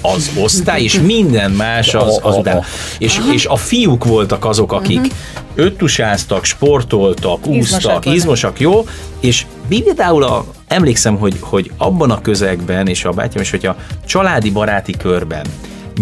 [0.00, 2.62] az osztály, és minden más az, az után.
[2.98, 5.12] És, és a fiúk voltak azok, akik
[5.54, 8.86] öttusáztak, sportoltak, úsztak, izmosak, jó,
[9.20, 13.76] és például a, emlékszem, hogy, hogy abban a közegben, és a bátyám is, hogy a
[14.06, 15.46] családi baráti körben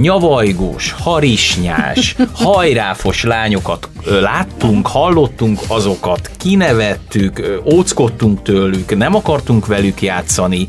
[0.00, 10.66] nyavajgós, harisnyás, hajráfos lányokat láttunk, hallottunk azokat, kinevettük, óckodtunk tőlük, nem akartunk velük játszani.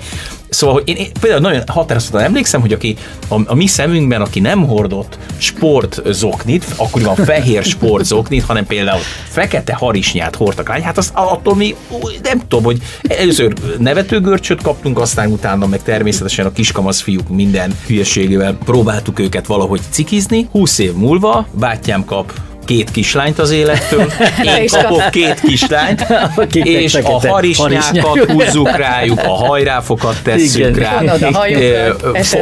[0.50, 2.96] Szóval, hogy én, én például nagyon határozottan emlékszem, hogy aki
[3.28, 10.36] a, a mi szemünkben, aki nem hordott sportzoknit, akkoriban fehér sportzoknit, hanem például fekete harisnyát
[10.36, 11.76] hordtak lány, hát azt attól mi
[12.24, 18.58] nem tudom, hogy először nevetőgörcsöt kaptunk, aztán utána meg természetesen a kiskamasz fiúk minden hülyeségével
[18.66, 20.48] próbáltuk őket valahogy cikizni.
[20.52, 22.34] 20 év múlva bátyám kap
[22.70, 24.12] két kislányt az élettől,
[24.60, 26.06] én kapok két kislányt,
[26.54, 31.04] és a harisnyákat húzzuk rájuk, a hajráfokat tesszük rá.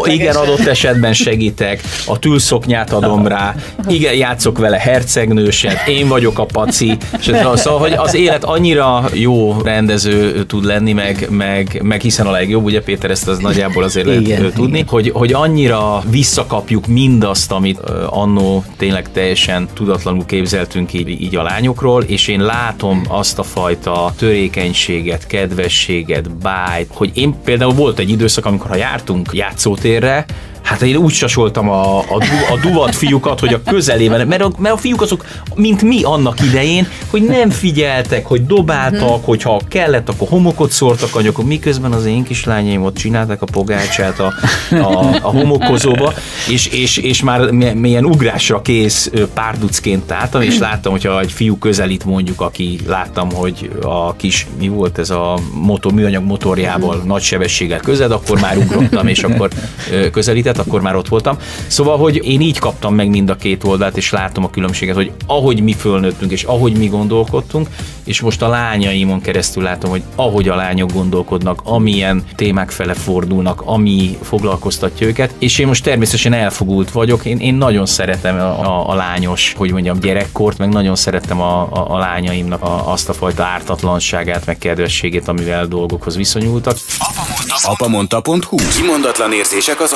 [0.04, 3.56] Igen, adott esetben segítek, a tülszoknyát adom rá,
[3.88, 6.98] igen, játszok vele hercegnőset, én vagyok a paci,
[7.56, 12.64] szóval, hogy az élet annyira jó rendező tud lenni, meg, meg, meg hiszen a legjobb,
[12.64, 14.88] ugye Péter ezt az nagyjából azért lehet igen, tudni, igen.
[14.88, 22.04] Hogy, hogy annyira visszakapjuk mindazt, amit annó tényleg teljesen tudatlanul képzeltünk így, így a lányokról,
[22.04, 28.46] és én látom azt a fajta törékenységet, kedvességet, bájt, hogy én például volt egy időszak,
[28.46, 30.26] amikor ha jártunk játszótérre,
[30.68, 34.52] Hát én úgy sasoltam a, a, du, a duvat fiúkat, hogy a közelében, mert a,
[34.58, 35.26] mert a fiúk azok,
[35.56, 39.24] mint mi annak idején, hogy nem figyeltek, hogy dobáltak, hmm.
[39.24, 44.34] hogyha kellett, akkor homokot szórtak anyagok, miközben az én kislányaim ott csinálták a pogácsát a,
[44.72, 46.14] a, a homokozóba,
[46.50, 52.06] és, és, és már milyen ugrásra kész párducként álltam, és láttam, hogyha egy fiú közelít
[52.06, 57.08] mondjuk, aki láttam, hogy a kis, mi volt ez a motor, műanyag motorjával hmm.
[57.08, 59.50] nagy sebességgel közel, akkor már ugrottam, és akkor
[60.12, 61.38] közelített évet, akkor már ott voltam.
[61.68, 65.12] Szóval, hogy én így kaptam meg mind a két oldalt, és látom a különbséget, hogy
[65.28, 67.68] ahogy mi fölnőttünk, és ahogy mi gondolkodtunk,
[68.04, 73.62] és most a lányaimon keresztül látom, hogy ahogy a lányok gondolkodnak, amilyen témák fele fordulnak,
[73.66, 78.90] ami foglalkoztatja őket, és én most természetesen elfogult vagyok, én, én nagyon szeretem a, a,
[78.90, 83.14] a lányos, hogy mondjam, gyerekkort, meg nagyon szerettem a, a, a lányaimnak a, azt a
[83.14, 86.78] fajta ártatlanságát, meg kedvességét, amivel dolgokhoz viszonyultak.
[87.64, 89.94] Apamonta.hu Kimondatlan érzések az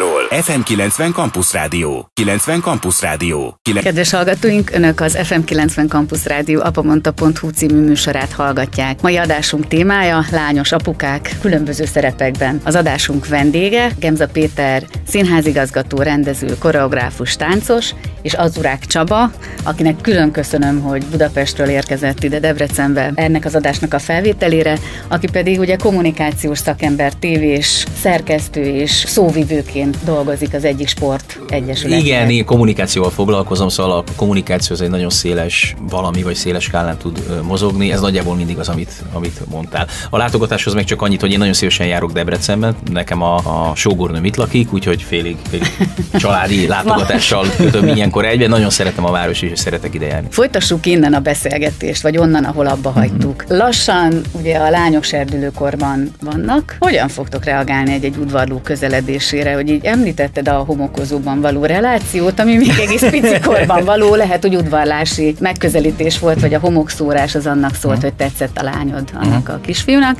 [0.00, 0.42] apaságról.
[0.42, 2.10] FM 90 Campus Rádió.
[2.12, 3.58] 90 Campus Rádió.
[3.62, 3.84] 9...
[3.84, 9.00] Kedves hallgatóink, Önök az FM 90 Campus Rádió apamonta.hu című műsorát hallgatják.
[9.00, 12.60] Mai adásunk témája lányos apukák különböző szerepekben.
[12.64, 19.30] Az adásunk vendége Gemza Péter, színházigazgató, rendező, koreográfus, táncos, és Azurák Csaba,
[19.64, 25.58] akinek külön köszönöm, hogy Budapestről érkezett ide Debrecenbe ennek az adásnak a felvételére, aki pedig
[25.58, 32.06] ugye kommunikációs szakember, tévés, szerkesztő és szóvivőként dolgozik az egyik sport egyesületben.
[32.06, 36.96] Igen, én kommunikációval foglalkozom, szóval a kommunikáció az egy nagyon széles valami, vagy széles skálán
[36.96, 39.86] tud mozogni, ez nagyjából mindig az, amit, amit mondtál.
[40.10, 44.24] A látogatáshoz meg csak annyit, hogy én nagyon szívesen járok Debrecenben, nekem a, a sógornőm
[44.24, 45.72] itt lakik, úgyhogy félig, félig
[46.12, 48.48] családi látogatással kötöm ilyenkor egyben.
[48.48, 50.28] Nagyon szeretem a város, és szeretek ide járni.
[50.30, 53.44] Folytassuk innen a beszélgetést, vagy onnan, ahol abba hagytuk.
[53.44, 53.56] Mm-hmm.
[53.56, 56.76] Lassan ugye a lányok serdülőkorban vannak.
[56.78, 62.78] Hogyan fogtok reagálni egy-egy udvarló közeledésére, hogy így említetted a homokozóban való relációt, ami még
[62.80, 68.10] egész picikorban való, lehet, hogy udvarlási megközelítés volt, vagy a homokszórás az annak szólt, uh-huh.
[68.10, 69.54] hogy tetszett a lányod annak uh-huh.
[69.54, 70.18] a kisfiúnak,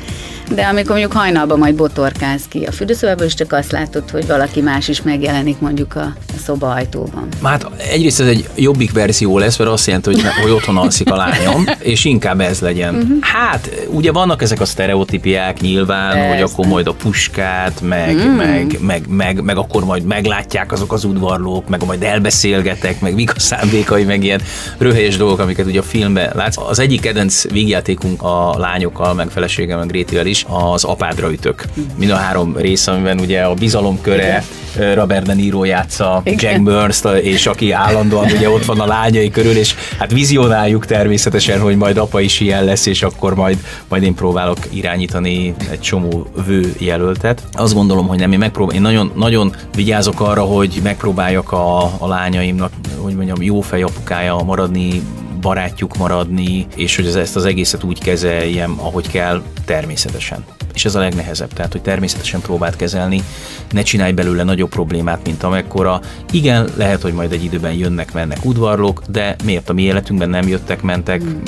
[0.54, 4.60] de amikor mondjuk hajnalban majd botorkáz ki a fürdőszobából, és csak azt látod, hogy valaki
[4.60, 7.28] más is megjelenik mondjuk a, a szoba ajtóban.
[7.42, 11.16] Hát egyrészt ez egy jobbik verzió lesz, mert azt jelenti, hogy, hogy otthon alszik a
[11.16, 12.94] lányom, és inkább ez legyen.
[12.94, 13.16] Uh-huh.
[13.20, 16.28] Hát, ugye vannak ezek a sztereotípiák nyilván, Persze.
[16.28, 18.36] hogy akkor majd a puskát, meg, mm.
[18.36, 23.34] meg, meg, meg, meg, akkor majd meglátják azok az udvarlók, meg majd elbeszélgetek, meg mik
[23.36, 24.40] a szándékai, meg ilyen
[24.78, 26.56] röhelyes dolgok, amiket ugye a filmben látsz.
[26.68, 31.64] Az egyik kedvenc vígjátékunk a lányokkal, meg feleségem, meg Grétivel is, az apádra ütök.
[31.96, 34.60] Mind a három rész, amiben ugye a bizalomköre, Igen
[34.94, 36.52] Robert De Niro játsza Igen.
[36.52, 41.60] Jack burns és aki állandóan ugye ott van a lányai körül, és hát vizionáljuk természetesen,
[41.60, 46.26] hogy majd apa is ilyen lesz, és akkor majd, majd én próbálok irányítani egy csomó
[46.46, 47.42] vő jelöltet.
[47.52, 52.06] Azt gondolom, hogy nem, én megpróbál, én nagyon, nagyon vigyázok arra, hogy megpróbáljak a, a
[52.06, 55.02] lányaimnak, hogy mondjam, jó fej apukája maradni,
[55.40, 61.00] barátjuk maradni, és hogy ezt az egészet úgy kezeljem, ahogy kell, természetesen és ez a
[61.00, 63.22] legnehezebb, tehát hogy természetesen próbált kezelni,
[63.70, 66.00] ne csinálj belőle nagyobb problémát, mint amekkora.
[66.32, 70.48] Igen, lehet, hogy majd egy időben jönnek, mennek udvarlók, de miért a mi életünkben nem
[70.48, 71.42] jöttek, mentek, hmm.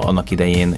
[0.00, 0.76] annak idején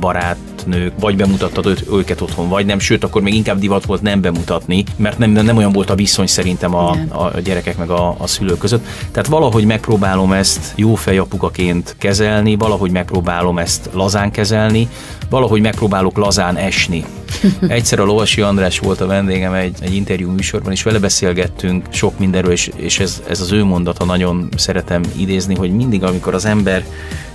[0.00, 4.20] barátnők, vagy bemutattad őt, őket otthon, vagy nem, sőt, akkor még inkább divat volt nem
[4.20, 8.26] bemutatni, mert nem, nem olyan volt a viszony szerintem a, a gyerekek meg a, a
[8.26, 8.86] szülők között.
[9.12, 14.88] Tehát valahogy megpróbálom ezt jó fejapukaként kezelni, valahogy megpróbálom ezt lazán kezelni,
[15.30, 17.04] valahogy megpróbálok lazán esni.
[17.68, 22.18] Egyszer a Lovasi András volt a vendégem egy, egy interjú műsorban, és vele beszélgettünk sok
[22.18, 26.44] mindenről, és, és ez, ez az ő mondata nagyon szeretem idézni, hogy mindig, amikor az
[26.44, 26.84] ember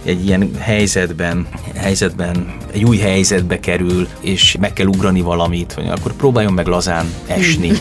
[0.03, 6.13] egy ilyen helyzetben, helyzetben, egy új helyzetbe kerül, és meg kell ugrani valamit, vagy akkor
[6.13, 7.69] próbáljon meg lazán esni.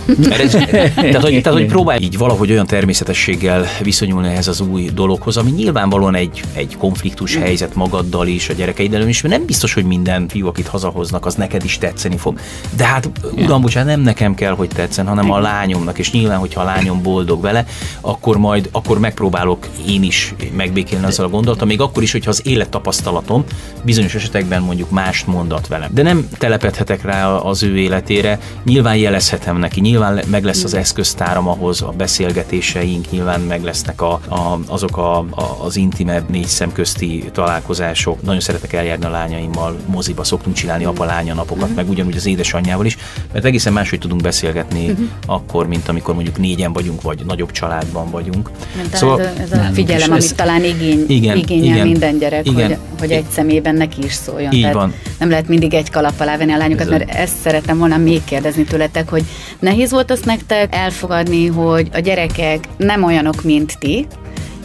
[0.42, 5.36] ez, tehát, hogy, tehát, hogy próbálj így valahogy olyan természetességgel viszonyulni ehhez az új dologhoz,
[5.36, 9.84] ami nyilvánvalóan egy, egy konfliktus helyzet magaddal is, a gyerekeiddel is, mert nem biztos, hogy
[9.84, 12.38] minden fiú, akit hazahoznak, az neked is tetszeni fog.
[12.76, 16.60] De hát, uram, bocsánat, nem nekem kell, hogy tetszen, hanem a lányomnak, és nyilván, hogyha
[16.60, 17.66] a lányom boldog vele,
[18.00, 22.40] akkor majd, akkor megpróbálok én is megbékélni azzal a gondolattal, még akkor is, hogyha az
[22.44, 23.44] élettapasztalatom
[23.84, 25.90] bizonyos esetekben mondjuk mást mondat velem.
[25.94, 31.48] De nem telepedhetek rá az ő életére, nyilván jelezhetem neki, nyilván meg lesz az eszköztáram
[31.48, 36.72] ahhoz, a beszélgetéseink, nyilván meg lesznek a, a, azok a, a, az intimebb négy szem
[36.72, 38.22] közti találkozások.
[38.22, 41.76] Nagyon szeretek eljárni a lányaimmal, moziba szoktunk csinálni apa-lánya napokat, uh-huh.
[41.76, 42.98] meg ugyanúgy az édesanyjával is,
[43.32, 45.06] mert egészen máshogy tudunk beszélgetni uh-huh.
[45.26, 48.50] akkor, mint amikor mondjuk négyen vagyunk, vagy nagyobb családban vagyunk.
[48.76, 52.30] Nem, szóval, ez, a, ez a figyelem, amit ez, talán igény, igen, igényel igen, minden
[52.30, 54.52] gyerek, igen, hogy, hogy egy szemében neki is szóljon.
[54.52, 54.94] Így Tehát van.
[55.18, 58.64] Nem lehet mindig egy kalap alá venni a lányokat, mert ezt szeretem volna még kérdezni
[58.64, 59.24] tőletek, hogy
[59.58, 64.06] nehéz volt azt nektek elfogadni, hogy a gyerekek nem olyanok, mint ti,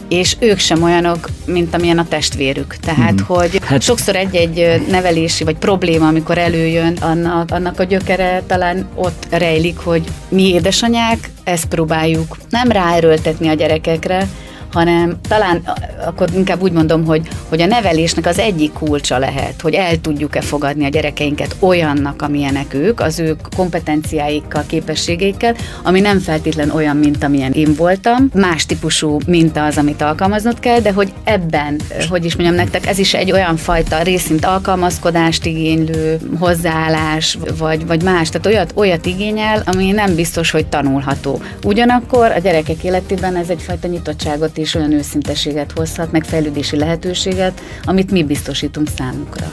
[0.08, 2.76] és ők sem olyanok, mint amilyen a testvérük.
[2.76, 3.26] Tehát, hmm.
[3.26, 3.82] hogy hát...
[3.82, 10.02] sokszor egy-egy nevelési vagy probléma, amikor előjön, annak, annak a gyökere talán ott rejlik, hogy
[10.28, 14.28] mi édesanyák ezt próbáljuk nem ráerőltetni a gyerekekre,
[14.72, 15.62] hanem talán
[16.06, 20.40] akkor inkább úgy mondom, hogy, hogy a nevelésnek az egyik kulcsa lehet, hogy el tudjuk-e
[20.40, 27.24] fogadni a gyerekeinket olyannak, amilyenek ők, az ők kompetenciáikkal, képességeikkel, ami nem feltétlen olyan, mint
[27.24, 32.36] amilyen én voltam, más típusú minta az, amit alkalmaznod kell, de hogy ebben, hogy is
[32.36, 38.46] mondjam nektek, ez is egy olyan fajta részint alkalmazkodást igénylő hozzáállás, vagy, vagy más, tehát
[38.46, 41.42] olyat, olyat igényel, ami nem biztos, hogy tanulható.
[41.64, 48.10] Ugyanakkor a gyerekek életében ez egyfajta nyitottságot és olyan őszinteséget hozhat, meg fejlődési lehetőséget, amit
[48.10, 49.52] mi biztosítunk számukra.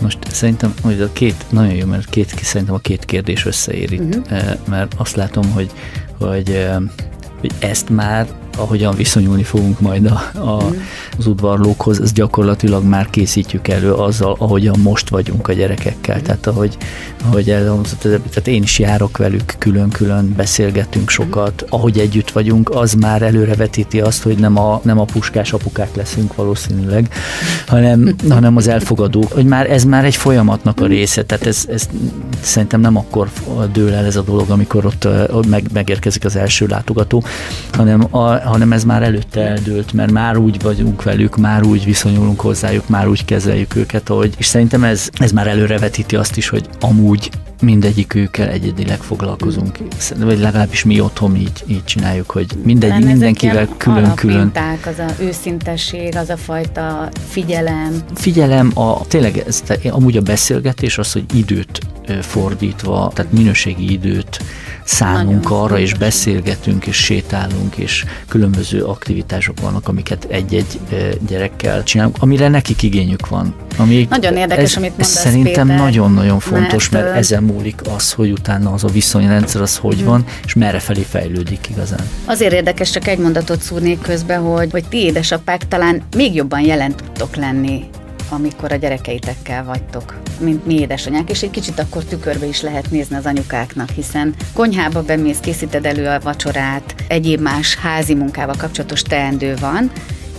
[0.00, 4.14] Most szerintem, hogy a két, nagyon jó, mert két, szerintem a két kérdés összeér itt,
[4.14, 4.54] uh-huh.
[4.68, 5.70] mert azt látom, hogy,
[6.18, 6.76] hogy, eh,
[7.40, 8.26] hogy ezt már
[8.56, 10.64] ahogyan viszonyulni fogunk majd a, a,
[11.18, 16.22] az udvarlókhoz, ez gyakorlatilag már készítjük elő azzal, ahogyan most vagyunk a gyerekekkel.
[16.22, 16.76] Tehát ahogy,
[17.24, 23.22] ahogy elhangzott, tehát én is járok velük külön-külön, beszélgetünk sokat, ahogy együtt vagyunk, az már
[23.22, 27.08] előrevetíti azt, hogy nem a, nem a puskás apukák leszünk valószínűleg,
[27.66, 31.88] hanem, hanem az elfogadók, hogy már ez már egy folyamatnak a része, tehát ez, ez
[32.40, 33.30] szerintem nem akkor
[33.72, 35.08] dől el ez a dolog, amikor ott
[35.48, 37.22] meg, megérkezik az első látogató,
[37.72, 42.40] hanem a, hanem ez már előtte eldőlt, mert már úgy vagyunk velük, már úgy viszonyulunk
[42.40, 46.68] hozzájuk, már úgy kezeljük őket, ahogy, és szerintem ez, ez már előrevetíti azt is, hogy
[46.80, 47.30] amúgy
[47.62, 49.78] mindegyikükkel egyedileg foglalkozunk,
[50.18, 54.52] vagy legalábbis mi otthon így, így csináljuk, hogy mindegy, mindenkivel külön-külön.
[54.86, 57.94] az a őszintesség, az a fajta figyelem.
[58.14, 61.80] Figyelem, a, tényleg ez, amúgy a beszélgetés az, hogy időt
[62.20, 64.40] fordítva, tehát minőségi időt
[64.84, 70.80] szánunk Nagyon arra, és beszélgetünk, és sétálunk, és különböző aktivitások vannak, amiket egy-egy
[71.28, 73.54] gyerekkel csinálunk, amire nekik igényük van.
[73.76, 78.30] Ami Nagyon érdekes, ez, amit mondasz, szerintem nagyon-nagyon fontos, mert, mert ezen múlik az, hogy
[78.30, 80.04] utána az a viszonyrendszer az hogy hmm.
[80.04, 82.08] van, és merre felé fejlődik igazán.
[82.24, 86.96] Azért érdekes, csak egy mondatot szúrnék közben, hogy, hogy ti édesapák talán még jobban jelen
[86.96, 87.84] tudtok lenni
[88.28, 93.16] amikor a gyerekeitekkel vagytok, mint mi édesanyák, és egy kicsit akkor tükörbe is lehet nézni
[93.16, 99.54] az anyukáknak, hiszen konyhába bemész, készíted elő a vacsorát, egyéb más házi munkával kapcsolatos teendő
[99.60, 99.90] van,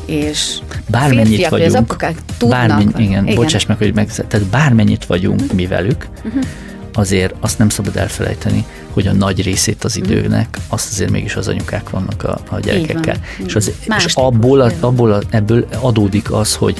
[0.06, 2.68] és bármennyit férfiak, vagyunk, az apukák tudnak.
[2.68, 5.56] Bármenny, igen, igen, bocsáss meg, hogy meg, tehát bármennyit vagyunk uh-huh.
[5.56, 6.44] mi velük, uh-huh.
[6.94, 10.12] Azért azt nem szabad elfelejteni, hogy a nagy részét az mhm.
[10.12, 13.18] időnek, azt azért mégis az anyukák vannak a, a gyerekekkel.
[13.38, 16.78] Van, és, az, és abból, a, abból a, ebből adódik az, hogy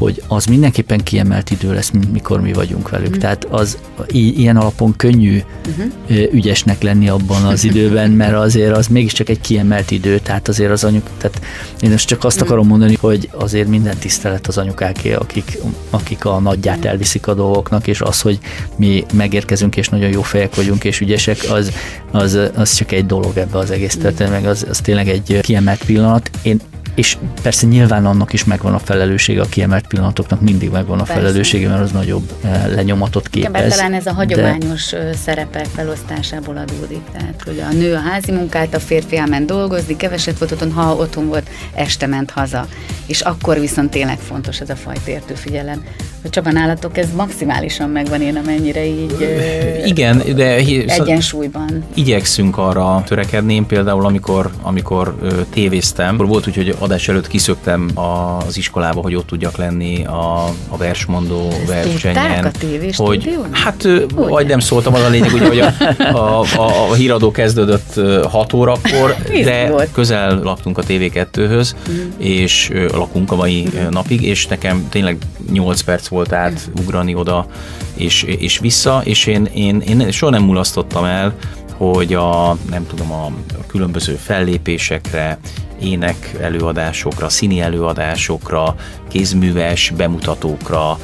[0.00, 3.16] hogy az mindenképpen kiemelt idő lesz, mint mikor mi vagyunk velük.
[3.16, 3.18] Mm.
[3.18, 6.32] Tehát az ilyen alapon könnyű uh-huh.
[6.32, 10.84] ügyesnek lenni abban az időben, mert azért az mégiscsak egy kiemelt idő, tehát azért az
[10.84, 11.40] anyuk, tehát
[11.80, 12.46] én most csak azt mm.
[12.46, 15.58] akarom mondani, hogy azért minden tisztelet az anyukáké, akik,
[15.90, 18.38] akik a nagyját elviszik a dolgoknak, és az, hogy
[18.76, 21.72] mi megérkezünk, és nagyon jó fejek vagyunk, és ügyesek, az,
[22.10, 25.84] az, az csak egy dolog ebbe az egész történet, meg az, az tényleg egy kiemelt
[25.84, 26.30] pillanat.
[26.42, 26.60] Én
[26.94, 31.20] és persze nyilván annak is megvan a felelőssége, a kiemelt pillanatoknak mindig megvan a persze.
[31.20, 33.50] felelőssége, mert az nagyobb eh, lenyomatot képez.
[33.50, 35.12] Igen, talán ez a hagyományos de...
[35.12, 37.02] szerepek felosztásából adódik.
[37.12, 40.94] Tehát, hogy a nő a házi munkát, a férfi elment dolgozni, keveset volt otthon, ha
[40.94, 42.66] otthon volt, este ment haza.
[43.06, 45.84] És akkor viszont tényleg fontos ez a fajta értőfigyelem.
[46.22, 49.38] Hogy Csaba, nálatok ez maximálisan megvan, én amennyire így
[49.92, 50.54] Igen, de
[50.86, 51.84] egyensúlyban.
[51.94, 55.14] Igyekszünk arra törekedni, én például amikor, amikor
[55.50, 60.44] tévéztem, akkor volt úgy, hogy adás előtt kiszöktem az iskolába, hogy ott tudjak lenni a,
[60.68, 62.44] a versmondó Ezt versenyen.
[62.44, 65.72] a tévés hogy, hát, vagy nem szóltam, az a lényeg, ugye, hogy a,
[66.16, 69.92] a, a, a híradó kezdődött 6 órakor, de volt.
[69.92, 71.98] közel laktunk a TV2-höz, Mhm.
[72.22, 75.16] és lakunk a mai ö, napig, és nekem tényleg
[75.52, 77.46] 8 perc volt átugrani oda
[77.94, 81.34] és, és vissza, és én, én, én soha nem mulasztottam el,
[81.76, 85.38] hogy a, nem tudom, a, a különböző fellépésekre,
[85.80, 88.74] ének előadásokra, színi előadásokra,
[89.08, 90.98] kézműves bemutatókra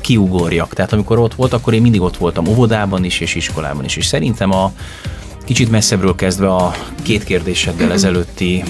[0.00, 0.74] kiugorjak.
[0.74, 3.96] Tehát amikor ott volt, akkor én mindig ott voltam óvodában is és iskolában is.
[3.96, 4.72] És szerintem a
[5.44, 8.64] kicsit messzebbről kezdve a két kérdéseddel ezelőtti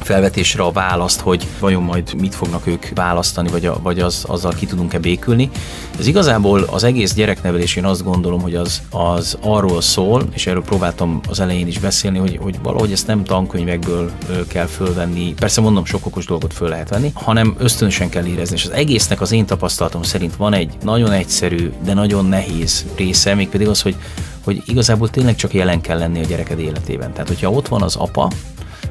[0.00, 4.52] felvetésre a választ, hogy vajon majd mit fognak ők választani, vagy, a, vagy az, azzal
[4.52, 5.50] ki tudunk-e békülni.
[5.98, 10.62] Ez igazából az egész gyereknevelés, én azt gondolom, hogy az, az arról szól, és erről
[10.62, 14.10] próbáltam az elején is beszélni, hogy, hogy valahogy ezt nem tankönyvekből
[14.48, 18.56] kell fölvenni, persze mondom, sok okos dolgot föl lehet venni, hanem ösztönösen kell érezni.
[18.56, 23.34] És az egésznek az én tapasztalatom szerint van egy nagyon egyszerű, de nagyon nehéz része,
[23.34, 23.96] mégpedig az, hogy
[24.44, 27.12] hogy igazából tényleg csak jelen kell lenni a gyereked életében.
[27.12, 28.30] Tehát, hogyha ott van az apa,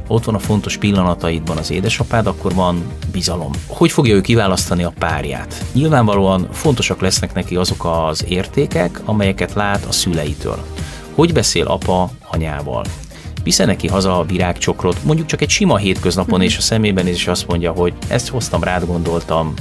[0.08, 3.51] ott van a fontos pillanataidban az édesapád, akkor van bizalom.
[3.68, 5.66] Hogy fogja ő kiválasztani a párját?
[5.74, 10.66] Nyilvánvalóan fontosak lesznek neki azok az értékek, amelyeket lát a szüleitől.
[11.16, 12.86] Hogy beszél apa anyával?
[13.43, 17.47] Visze neki haza a virágcsokrot, mondjuk csak egy sima hétköznapon, és a szemében és azt
[17.47, 19.53] mondja, hogy ezt hoztam, rád gondoltam,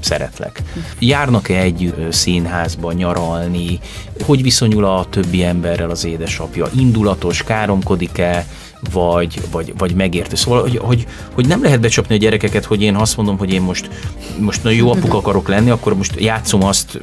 [0.00, 0.62] szeretlek.
[0.98, 3.78] Járnak-e együtt színházba nyaralni?
[4.24, 6.66] Hogy viszonyul a többi emberrel az édesapja?
[6.76, 8.46] Indulatos, káromkodik-e?
[8.92, 10.36] Vagy, vagy, vagy megértő.
[10.36, 13.62] Szóval, hogy, hogy, hogy nem lehet becsapni a gyerekeket, hogy én azt mondom, hogy én
[13.62, 13.90] most,
[14.38, 17.00] most nagyon jó apuka akarok lenni, akkor most játszom azt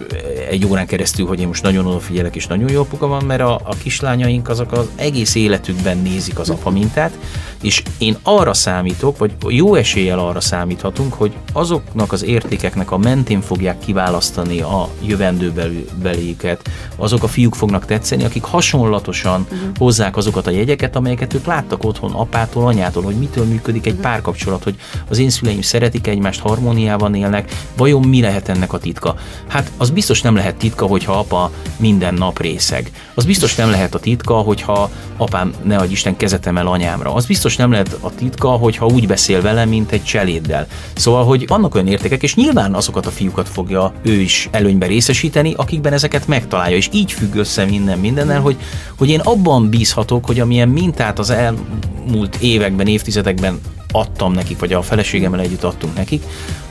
[0.49, 3.55] egy órán keresztül, hogy én most nagyon odafigyelek, és nagyon jó apuka van, mert a,
[3.55, 7.17] a kislányaink azok az egész életükben nézik az apa mintát,
[7.61, 13.41] és én arra számítok, vagy jó eséllyel arra számíthatunk, hogy azoknak az értékeknek a mentén
[13.41, 19.77] fogják kiválasztani a jövendőbeliüket, azok a fiúk fognak tetszeni, akik hasonlatosan uh-huh.
[19.77, 24.63] hozzák azokat a jegyeket, amelyeket ők láttak otthon apától, anyától, hogy mitől működik egy párkapcsolat,
[24.63, 24.75] hogy
[25.09, 29.15] az én szüleim szeretik egymást, harmóniában élnek, vajon mi lehet ennek a titka?
[29.47, 32.91] Hát az biztos nem lehet titka, hogyha apa minden nap részeg.
[33.13, 37.13] Az biztos nem lehet a titka, hogyha apám ne adj Isten kezetem el anyámra.
[37.13, 40.67] Az biztos nem lehet a titka, hogyha úgy beszél velem, mint egy cseléddel.
[40.95, 45.53] Szóval, hogy vannak olyan értékek, és nyilván azokat a fiúkat fogja ő is előnybe részesíteni,
[45.57, 48.57] akikben ezeket megtalálja, és így függ össze minden mindennel, hogy,
[48.97, 51.29] hogy én abban bízhatok, hogy amilyen mintát az
[52.07, 53.59] elmúlt években, évtizedekben
[53.91, 56.23] adtam nekik, vagy a feleségemmel együtt adtunk nekik,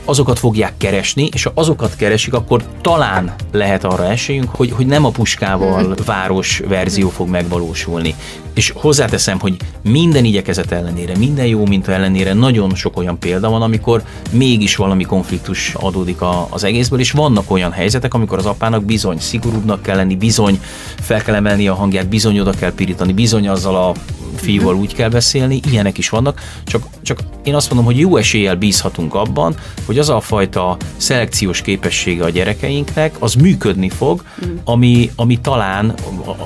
[0.04, 5.04] azokat fogják keresni, és ha azokat keresik, akkor talán lehet arra esélyünk, hogy, hogy nem
[5.04, 8.14] a puskával város verzió fog megvalósulni.
[8.54, 13.62] És hozzáteszem, hogy minden igyekezet ellenére, minden jó minta ellenére nagyon sok olyan példa van,
[13.62, 18.84] amikor mégis valami konfliktus adódik a, az egészből, és vannak olyan helyzetek, amikor az apának
[18.84, 20.60] bizony szigorúbbnak kell lenni, bizony
[21.00, 23.92] fel kell emelni a hangját, bizony oda kell pirítani, bizony azzal a
[24.40, 28.56] fiúval úgy kell beszélni, ilyenek is vannak, csak, csak én azt mondom, hogy jó eséllyel
[28.56, 29.54] bízhatunk abban,
[29.86, 34.24] hogy az a fajta szelekciós képessége a gyerekeinknek, az működni fog,
[34.64, 35.94] ami, ami, talán,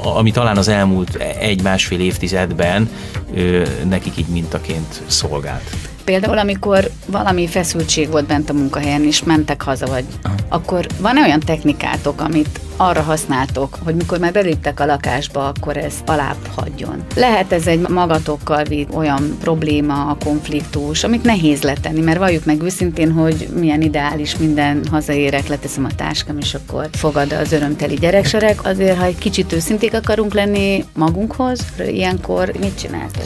[0.02, 2.88] ami talán az elmúlt egy-másfél évtizedben
[3.34, 5.70] ö, nekik így mintaként szolgált.
[6.04, 10.04] Például, amikor valami feszültség volt bent a munkahelyen, és mentek haza, vagy,
[10.48, 15.94] akkor van olyan technikátok, amit arra használtok, hogy mikor már beléptek a lakásba, akkor ez
[16.06, 17.04] alább hagyjon.
[17.14, 22.62] Lehet ez egy magatokkal vitt olyan probléma, a konfliktus, amit nehéz letenni, mert valljuk meg
[22.62, 28.58] őszintén, hogy milyen ideális minden hazaérek, leteszem a táskám, és akkor fogad az örömteli gyereksereg.
[28.62, 33.24] Azért, ha egy kicsit őszinték akarunk lenni magunkhoz, ilyenkor mit csináltok?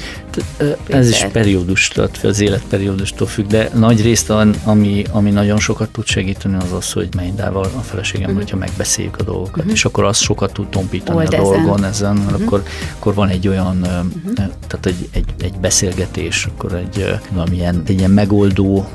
[0.89, 4.31] Ez is periódus, tehát az életperiódustól függ, de nagy részt,
[4.65, 8.39] ami, ami nagyon sokat tud segíteni, az az, hogy Meindával, a feleségem, uh-huh.
[8.39, 9.73] hogyha megbeszéljük a dolgokat, uh-huh.
[9.73, 11.53] és akkor az sokat tud tompítani Old a ezen.
[11.53, 12.47] dolgon ezen, mert uh-huh.
[12.47, 12.63] akkor,
[12.99, 14.35] akkor van egy olyan, uh-huh.
[14.67, 18.87] tehát egy, egy, egy beszélgetés, akkor egy valamilyen egy ilyen megoldó,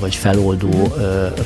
[0.00, 0.94] vagy feloldó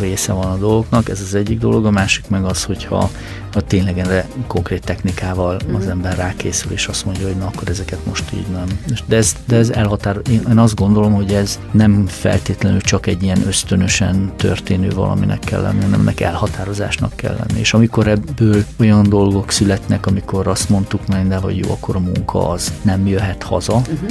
[0.01, 3.11] része van a dolgoknak, ez az egyik dolog, a másik meg az, hogyha
[3.53, 5.77] ha tényleg erre konkrét technikával uh-huh.
[5.77, 8.67] az ember rákészül, és azt mondja, hogy na akkor ezeket most így nem.
[9.07, 13.23] De ez, de ez elhatár, én, én azt gondolom, hogy ez nem feltétlenül csak egy
[13.23, 17.61] ilyen ösztönösen történő valaminek kell lenni, hanem ennek elhatározásnak kell lenni.
[17.61, 22.01] És amikor ebből olyan dolgok születnek, amikor azt mondtuk meg, de hogy jó, akkor a
[22.01, 24.11] munka az nem jöhet haza, uh-huh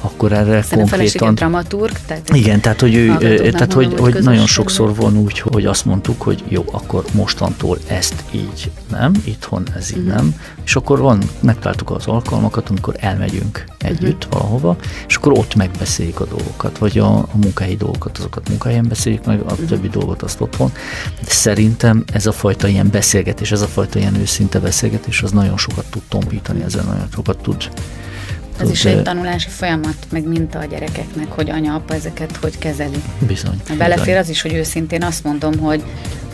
[0.00, 1.34] akkor erre Szerintem konkrétan...
[1.34, 3.16] dramaturg, tehát igen, tehát hogy, ő,
[3.50, 8.24] tehát, hogy, hogy nagyon sokszor van úgy, hogy azt mondtuk, hogy jó, akkor mostantól ezt
[8.30, 10.14] így nem, itthon ez így uh-huh.
[10.14, 10.34] nem,
[10.64, 14.40] és akkor van, megtaláltuk az alkalmakat, amikor elmegyünk együtt uh-huh.
[14.40, 14.76] valahova,
[15.08, 19.40] és akkor ott megbeszéljük a dolgokat, vagy a, a munkahelyi dolgokat, azokat munkahelyen beszéljük meg,
[19.40, 19.66] a uh-huh.
[19.66, 20.72] többi dolgot azt otthon.
[21.24, 25.56] De szerintem ez a fajta ilyen beszélgetés, ez a fajta ilyen őszinte beszélgetés, az nagyon
[25.56, 27.70] sokat tud tompítani, ezzel nagyon sokat tud
[28.60, 33.02] ez is egy tanulási folyamat, meg minta a gyerekeknek, hogy anya, apa ezeket hogy kezeli.
[33.18, 33.60] Bizony.
[33.78, 34.20] Belefér bizony.
[34.20, 35.82] az is, hogy őszintén azt mondom, hogy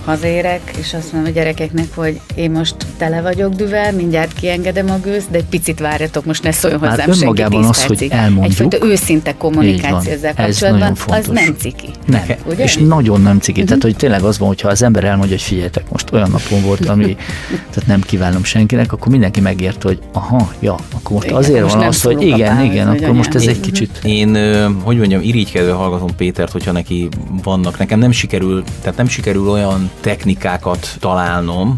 [0.07, 4.99] hazérek, és azt mondom a gyerekeknek, hogy én most tele vagyok düvel, mindjárt kiengedem a
[5.03, 8.11] gőzt, de egy picit várjatok, most ne szóljon Már hozzám senki tíz az, percig.
[8.11, 8.45] hogy elmondjuk.
[8.45, 11.89] Egyfajta őszinte kommunikáció ezzel kapcsolatban, az nem ciki.
[12.07, 12.65] Nem, ugye?
[12.65, 13.51] és nagyon nem ciki.
[13.51, 13.67] Uh-huh.
[13.67, 16.87] Tehát, hogy tényleg az van, hogyha az ember elmondja, hogy figyeljetek, most olyan napon volt,
[16.89, 17.17] ami
[17.73, 21.75] tehát nem kívánom senkinek, akkor mindenki megérte, hogy aha, ja, akkor most igen, azért most
[21.75, 24.01] van az, hogy igen, igen, akkor most ez egy kicsit.
[24.05, 24.37] Én,
[24.83, 27.09] hogy mondjam, irigykedve hallgatom Pétert, hogyha neki
[27.43, 31.75] vannak, nekem nem sikerül, tehát nem sikerül olyan technikákat találnom,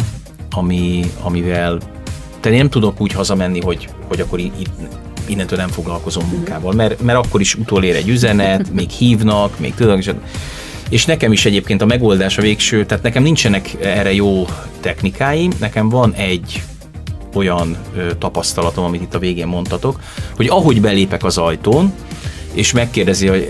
[0.51, 1.79] ami, amivel
[2.41, 4.71] te nem tudok úgy hazamenni, hogy, hogy akkor itt
[5.27, 9.99] innentől nem foglalkozom munkával, mert, mert akkor is utolér egy üzenet, még hívnak, még tudok,
[9.99, 10.11] és,
[10.89, 14.47] és nekem is egyébként a megoldás a végső, tehát nekem nincsenek erre jó
[14.81, 16.63] technikáim, nekem van egy
[17.39, 20.01] olyan ö, tapasztalatom, amit itt a végén mondtatok,
[20.37, 21.93] hogy ahogy belépek az ajtón,
[22.53, 23.49] és megkérdezi hogy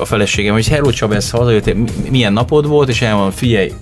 [0.00, 1.74] a feleségem, hogy Hello Csabesz, hazajött,
[2.10, 3.72] milyen napod volt, és elmondom, figyelj,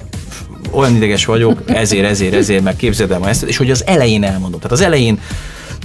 [0.70, 4.60] olyan ideges vagyok, ezért, ezért, ezért, meg képzeld el ezt, és hogy az elején elmondom.
[4.60, 5.20] Tehát az elején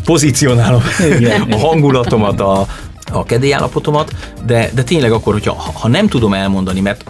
[0.06, 0.82] pozícionálom
[1.52, 2.68] a hangulatomat, a,
[3.12, 4.16] a kedélyállapotomat,
[4.46, 7.04] de, de tényleg akkor, hogyha ha nem tudom elmondani, mert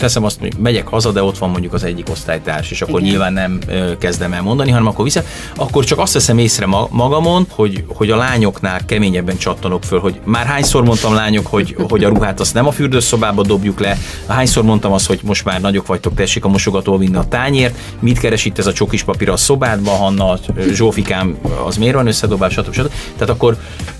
[0.00, 3.10] teszem azt, hogy megyek haza, de ott van mondjuk az egyik osztálytárs, és akkor Igen.
[3.10, 3.58] nyilván nem
[3.98, 5.22] kezdem el mondani, hanem akkor vissza,
[5.56, 10.46] akkor csak azt veszem észre magamon, hogy, hogy a lányoknál keményebben csattanok föl, hogy már
[10.46, 14.92] hányszor mondtam lányok, hogy, hogy a ruhát azt nem a fürdőszobába dobjuk le, hányszor mondtam
[14.92, 18.58] azt, hogy most már nagyok vagytok, tessék a mosogató vinni a tányért, mit keres itt
[18.58, 20.38] ez a csokis papír a szobádban, Hanna,
[20.72, 21.36] Zsófikám,
[21.66, 22.72] az miért van összedobál, stb.
[22.72, 22.90] stb.
[23.16, 23.56] Tehát akkor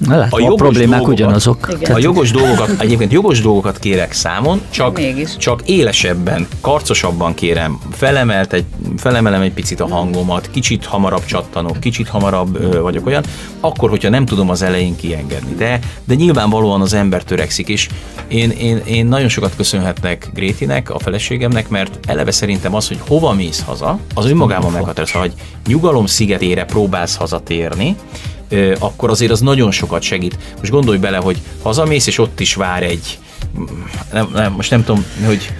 [0.09, 1.69] a, a jogos problémák dolgokat, ugyanazok.
[1.95, 5.01] A jogos dolgokat, egyébként jogos dolgokat kérek számon, csak,
[5.39, 8.65] csak éles élesebben, karcosabban kérem, felemelt egy,
[8.97, 13.25] felemelem egy picit a hangomat, kicsit hamarabb csattanok, kicsit hamarabb ö, vagyok olyan,
[13.61, 15.55] akkor, hogyha nem tudom az elején kiengedni.
[15.55, 17.89] De, de nyilvánvalóan az ember törekszik, és
[18.29, 23.33] én, én, én nagyon sokat köszönhetnek Grétinek, a feleségemnek, mert eleve szerintem az, hogy hova
[23.33, 25.33] mész haza, az önmagában meghatározza, hogy
[25.67, 27.97] nyugalom szigetére próbálsz hazatérni,
[28.79, 30.39] akkor azért az nagyon sokat segít.
[30.59, 33.19] Most gondolj bele, hogy hazamész, és ott is vár egy,
[34.13, 35.51] nem, nem, most nem tudom, hogy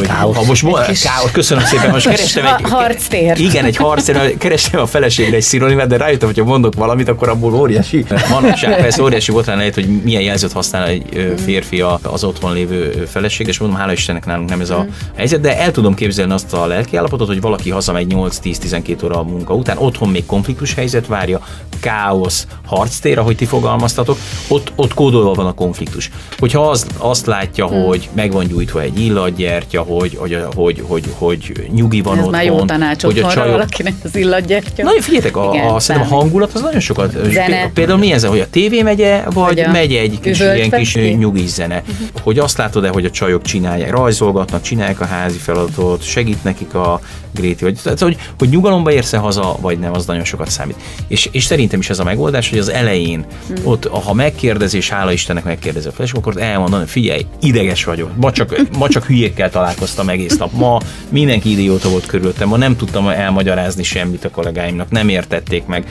[0.00, 0.36] hogy káosz.
[0.36, 1.02] Ha most mo- kis...
[1.02, 2.70] káosz, köszönöm szépen, most kerestem egy...
[2.70, 3.38] Harctér.
[3.38, 7.28] Igen, egy harctér, kerestem a feleségre egy szinonimát, de rájöttem, hogy ha mondok valamit, akkor
[7.28, 12.52] abból óriási manapság, persze óriási volt lehet, hogy milyen jelzőt használ egy férfi az otthon
[12.52, 14.88] lévő feleség, és mondom, hála Istennek nálunk nem ez a mm.
[15.16, 19.54] helyzet, de el tudom képzelni azt a lelkiállapotot, hogy valaki hazamegy 8-10-12 óra a munka
[19.54, 21.40] után, otthon még konfliktus helyzet várja,
[21.80, 26.10] káosz, harctér, ahogy ti fogalmaztatok, ott, ott kódolva van a konfliktus.
[26.38, 27.84] Hogyha az, azt látja, mm.
[27.84, 32.32] hogy meg van gyújtva egy illatgyertya, hogy, hogy, hogy, hogy, hogy nyugi van Ez otthon.
[32.32, 33.50] már jó tanácsot hogy a csajok...
[33.50, 34.82] valakinek az illatgyertya.
[34.82, 37.16] Na, figyeljetek, a, Igen, a, a hangulat az nagyon sokat.
[37.30, 37.70] Zene.
[37.74, 41.82] Például mi ez, hogy a tévé megye, vagy megy egy kis, ilyen kis nyugi zene.
[41.88, 42.06] Uh-huh.
[42.22, 47.00] Hogy azt látod-e, hogy a csajok csinálják, rajzolgatnak, csinálják a házi feladatot, segít nekik a
[47.34, 50.76] Gréti, vagy, tehát, hogy, hogy nyugalomba érsz haza, vagy nem, az nagyon sokat számít.
[51.08, 53.56] És, és szerintem is ez a megoldás, hogy az elején, hmm.
[53.64, 58.60] ott, ha megkérdezés, hála Istennek megkérdezi a feleség, akkor elmondani, figyelj, ideges vagyok, ma csak,
[58.78, 63.82] ma csak hülyékkel találkoztam egész nap, ma mindenki idióta volt körülöttem, ma nem tudtam elmagyarázni
[63.82, 65.84] semmit a kollégáimnak, nem értették meg,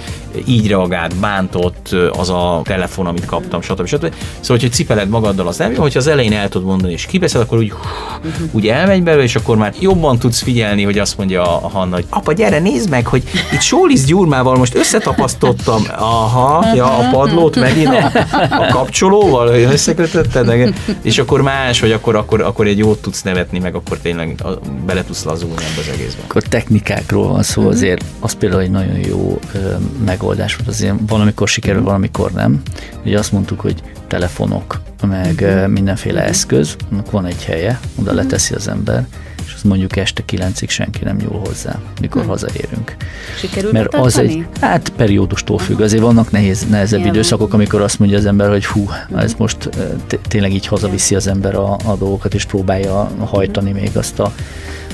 [0.46, 3.86] így reagált, bántott az a telefon, amit kaptam, stb.
[3.86, 4.14] stb.
[4.40, 7.58] Szóval, hogy cipeled magaddal, az nem hogyha az elején el tudod mondani, és kibeszed, akkor
[7.58, 7.74] úgy,
[8.52, 11.96] úgy elmegy belőle, és akkor már jobban tudsz figyelni, hogy azt mondja, mondja a Hanna,
[11.96, 13.24] hogy apa, gyere, nézd meg, hogy
[13.54, 15.84] itt Sólisz Gyurmával most összetapasztottam.
[15.98, 18.12] Aha, ja, a padlót megint a,
[18.50, 23.76] a kapcsolóval összekötötted, és akkor más, vagy akkor, akkor, akkor egy jót tudsz nevetni, meg
[23.76, 24.44] akkor tényleg
[24.86, 26.24] bele tudsz lazulni ebbe az egészben.
[26.28, 27.70] Akkor technikákról van szó, mhm.
[27.70, 29.58] azért az például egy nagyon jó ö,
[30.06, 32.62] megoldás volt, azért valamikor sikerül, valamikor nem.
[33.06, 33.76] Ugye azt mondtuk, hogy
[34.08, 39.08] telefonok, meg mindenféle eszköz, annak van egy helye, oda leteszi az ember,
[39.60, 42.30] az mondjuk este kilencig senki nem nyúl hozzá, mikor hmm.
[42.30, 42.96] hazaérünk.
[43.38, 47.14] Sikerült Mert az egy, hát periódustól függ, azért vannak nehéz, nehezebb Igen.
[47.14, 49.70] időszakok, amikor azt mondja az ember, hogy hú, ez most
[50.28, 54.34] tényleg így hazaviszi az ember a, a dolgokat, és próbálja hajtani még azt a,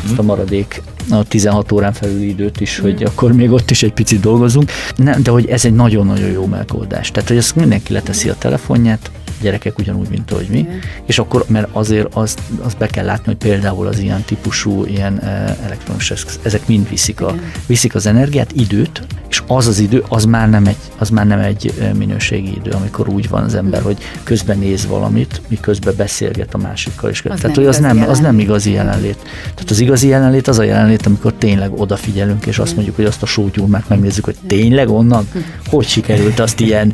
[0.03, 3.05] azt a maradék a 16 órán felüli időt is, hogy mm.
[3.05, 4.72] akkor még ott is egy picit dolgozunk.
[4.95, 7.11] Nem, de hogy ez egy nagyon-nagyon jó megoldás.
[7.11, 9.11] Tehát, hogy ezt mindenki leteszi a telefonját,
[9.41, 10.79] gyerekek ugyanúgy, mint ahogy mi, Igen.
[11.05, 15.23] és akkor, mert azért azt, azt be kell látni, hogy például az ilyen típusú, ilyen
[15.63, 20.25] elektromos eszköz, ezek mind viszik, a, viszik az energiát, időt, és az az idő, az
[20.25, 23.97] már nem egy, az már nem egy minőségi idő, amikor úgy van az ember, hogy
[24.23, 27.09] közben néz valamit, miközben beszélget a másikkal.
[27.09, 29.17] És az tehát, hogy az nem, az nem igazi jelenlét.
[29.53, 33.21] Tehát az igazi jelenlét az a jelenlét, amikor tényleg odafigyelünk, és azt mondjuk, hogy azt
[33.21, 35.27] a sótyúrmát megnézzük, hogy tényleg onnan,
[35.65, 36.93] hogy sikerült azt ilyen,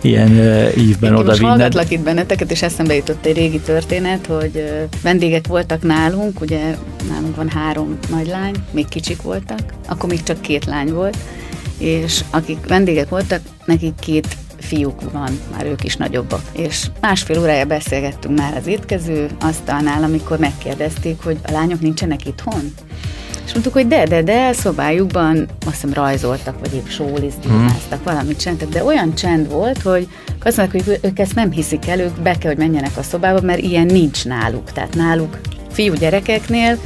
[0.00, 0.30] ilyen
[0.76, 1.62] ívben oda vinni.
[1.80, 6.76] Hallgatlak itt benneteket, és eszembe jutott egy régi történet, hogy vendégek voltak nálunk, ugye
[7.08, 11.16] nálunk van három nagylány, még kicsik voltak, akkor még csak két lány volt,
[11.78, 16.42] és akik vendégek voltak, nekik két fiúk van, már ők is nagyobbak.
[16.52, 22.74] És másfél órája beszélgettünk már az étkező asztalnál, amikor megkérdezték, hogy a lányok nincsenek itthon?
[23.44, 28.04] És mondtuk, hogy de, de, de, szobájukban azt hiszem rajzoltak, vagy épp sólizdímáztak, hmm.
[28.04, 30.08] valamit csináltak, de olyan csend volt, hogy
[30.42, 33.40] azt mondják, hogy ők ezt nem hiszik el, ők be kell, hogy menjenek a szobába,
[33.40, 34.72] mert ilyen nincs náluk.
[34.72, 35.38] Tehát náluk
[35.70, 36.78] fiú gyerekeknél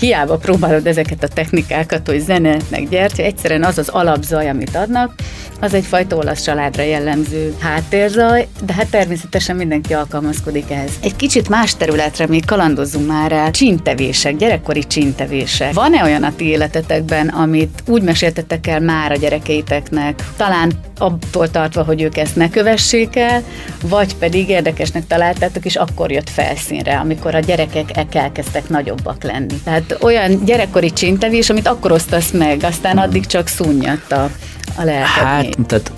[0.00, 5.14] hiába próbálod ezeket a technikákat, hogy zene, meg gyertya, egyszerűen az az alapzaj, amit adnak,
[5.60, 10.90] az egyfajta olasz családra jellemző háttérzaj, de hát természetesen mindenki alkalmazkodik ehhez.
[11.02, 15.72] Egy kicsit más területre még kalandozzunk már el, csintevések, gyerekkori csintevések.
[15.72, 21.82] Van-e olyan a ti életetekben, amit úgy meséltetek el már a gyerekeiteknek, talán attól tartva,
[21.82, 23.42] hogy ők ezt ne kövessék el,
[23.82, 29.54] vagy pedig érdekesnek találtátok, és akkor jött felszínre, amikor a gyerekek elkezdtek nagyobbak lenni.
[29.64, 34.30] Tehát olyan gyerekkori csintevés, amit akkor osztasz meg, aztán addig csak szúnyadt a
[34.76, 35.92] a lelked Hát, tehát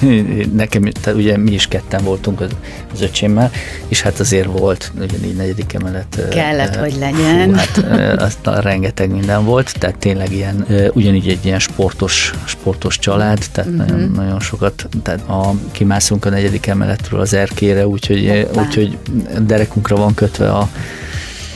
[0.56, 2.50] nekem, tehát ugye mi is ketten voltunk az,
[2.92, 3.50] az öcsémmel,
[3.88, 6.28] és hát azért volt, ugyanígy negyedik emelet.
[6.30, 7.48] Kellett, uh, hogy legyen.
[7.48, 7.78] Hú, hát
[8.20, 13.86] aztán rengeteg minden volt, tehát tényleg ilyen, ugyanígy egy ilyen sportos, sportos család, tehát uh-huh.
[13.86, 18.98] nagyon, nagyon sokat, tehát a, kimászunk a negyedik emeletről az erkére, úgyhogy, úgyhogy
[19.40, 20.68] derekunkra van kötve a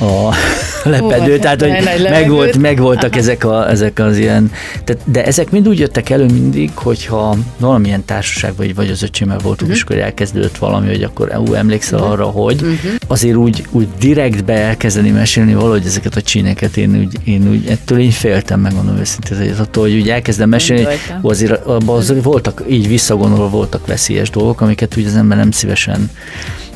[0.03, 0.35] a
[0.89, 1.71] lepedő, tehát hogy
[2.11, 4.53] meg, volt, meg voltak ezek, a, ezek az ilyen,
[4.85, 9.39] tehát, de ezek mind úgy jöttek elő mindig, hogyha valamilyen társaság vagy, vagy az öcsémmel
[9.39, 9.77] voltunk, uh-huh.
[9.77, 12.13] és akkor elkezdődött valami, hogy akkor ú, emlékszel uh-huh.
[12.13, 12.77] arra, hogy uh-huh.
[13.07, 17.99] azért úgy, úgy direktbe elkezdeni mesélni valahogy ezeket a csíneket, én úgy, én úgy ettől
[17.99, 20.87] én féltem, megmondom őszintén, hogy attól, hogy úgy elkezdem mesélni,
[21.23, 26.11] azért abban azért voltak, így visszagondolva voltak veszélyes dolgok, amiket úgy az ember nem szívesen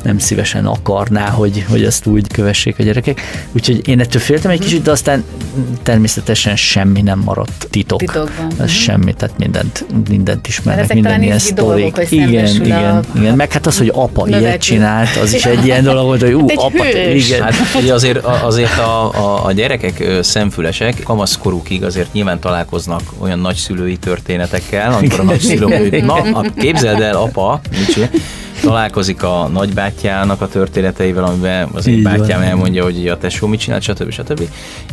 [0.03, 3.21] nem szívesen akarná, hogy, hogy azt úgy kövessék a gyerekek.
[3.51, 5.23] Úgyhogy én ettől féltem egy kicsit, de aztán
[5.83, 7.99] természetesen semmi nem maradt titok.
[7.99, 8.47] Titokban.
[8.51, 8.67] Ez mhm.
[8.67, 11.97] semmi, tehát mindent, mindent ismernek, minden ilyen sztorik.
[12.09, 12.29] Igen,
[12.63, 13.35] igen, igen.
[13.35, 14.47] Meg hát az, hogy apa növekül.
[14.47, 17.27] ilyet csinált, az is egy ilyen dolog volt, hogy ú, apa, hős.
[17.27, 17.41] igen.
[17.41, 23.97] Hát ugye azért, azért a, a, a gyerekek szemfülesek kamaszkorukig azért nyilván találkoznak olyan nagyszülői
[23.97, 28.09] történetekkel, amikor a nagyszülők, na, képzeld el, apa, mit
[28.61, 32.47] találkozik a nagybátyjának a történeteivel, amiben az én bátyám van.
[32.47, 34.11] elmondja, hogy a tesó mit csinált, stb.
[34.11, 34.41] stb.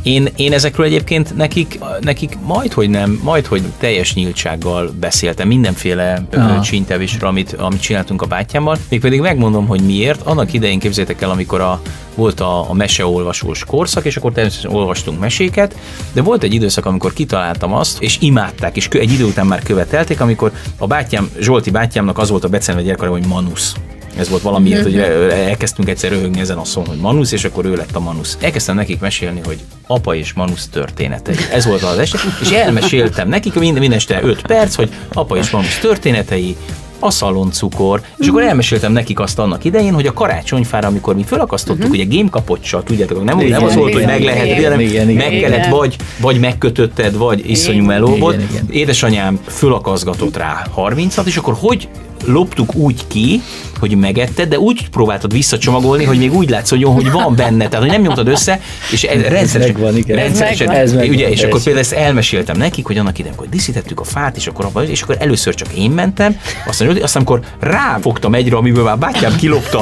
[0.03, 6.27] Én, én ezekről egyébként nekik, nekik majd, hogy nem, majd, hogy teljes nyíltsággal beszéltem mindenféle
[6.63, 10.23] csíntevésről, amit, amit csináltunk a bátyámmal, mégpedig megmondom, hogy miért.
[10.23, 11.81] Annak idején képzétek el, amikor a,
[12.15, 15.77] volt a, a meseolvasós korszak, és akkor természetesen olvastunk meséket,
[16.13, 20.21] de volt egy időszak, amikor kitaláltam azt, és imádták, és egy idő után már követelték,
[20.21, 23.75] amikor a bátyám, Zsolti bátyámnak az volt a becenve gyerek, hogy Manusz.
[24.19, 24.99] Ez volt valamiért, hogy
[25.31, 28.39] elkezdtünk egyszer röhögni ezen a szón, hogy Manusz, és akkor ő lett a Manusz.
[28.41, 31.37] Elkezdtem nekik mesélni, hogy apa és Manusz történetei.
[31.53, 35.51] Ez volt az eset, és elmeséltem nekik minden, minden este 5 perc, hogy apa és
[35.51, 36.57] Manusz történetei,
[37.05, 41.85] a szaloncukor, és akkor elmeséltem nekik azt annak idején, hogy a karácsonyfára, amikor mi felakasztottuk,
[41.85, 42.01] uh-huh.
[42.01, 44.81] ugye game kapocsal, tudjátok, nem, igen, nem az volt, igen, hogy meg lehet, igen, hanem
[44.81, 48.41] igen, meg igen, kellett, vagy, vagy megkötötted, vagy iszonyú meló volt.
[48.71, 51.89] Édesanyám fölakaszgatott rá 30-at, és akkor hogy
[52.25, 53.43] loptuk úgy ki,
[53.79, 57.95] hogy megetted, de úgy próbáltad visszacsomagolni, hogy még úgy látszódjon, hogy van benne, tehát hogy
[57.95, 58.61] nem nyomtad össze,
[58.91, 60.17] és rendszeresen, megvan, igen.
[60.17, 64.01] rendszeresen ez megvan, ugye, és akkor például ezt elmeséltem nekik, hogy annak idején, hogy díszítettük
[64.01, 66.37] a fát, és akkor, abba, és akkor először csak én mentem,
[66.67, 69.79] aztán, aztán amikor ráfogtam egyre, amiből már bátyám kilopta,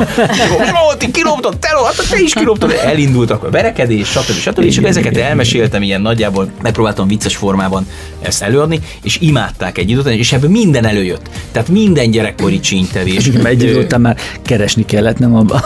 [0.56, 4.32] volt, kiloptad, te, hát te is kiloptad, elindultak a verekedés, stb.
[4.32, 4.62] stb.
[4.62, 7.86] És akkor ezeket elmeséltem ilyen nagyjából, megpróbáltam vicces formában
[8.22, 11.28] ezt előadni, és imádták egy időt, és ebből minden előjött.
[11.52, 13.30] Tehát minden gyerekkori csínytevés.
[13.44, 15.60] Egy után már keresni kellett, nem abban.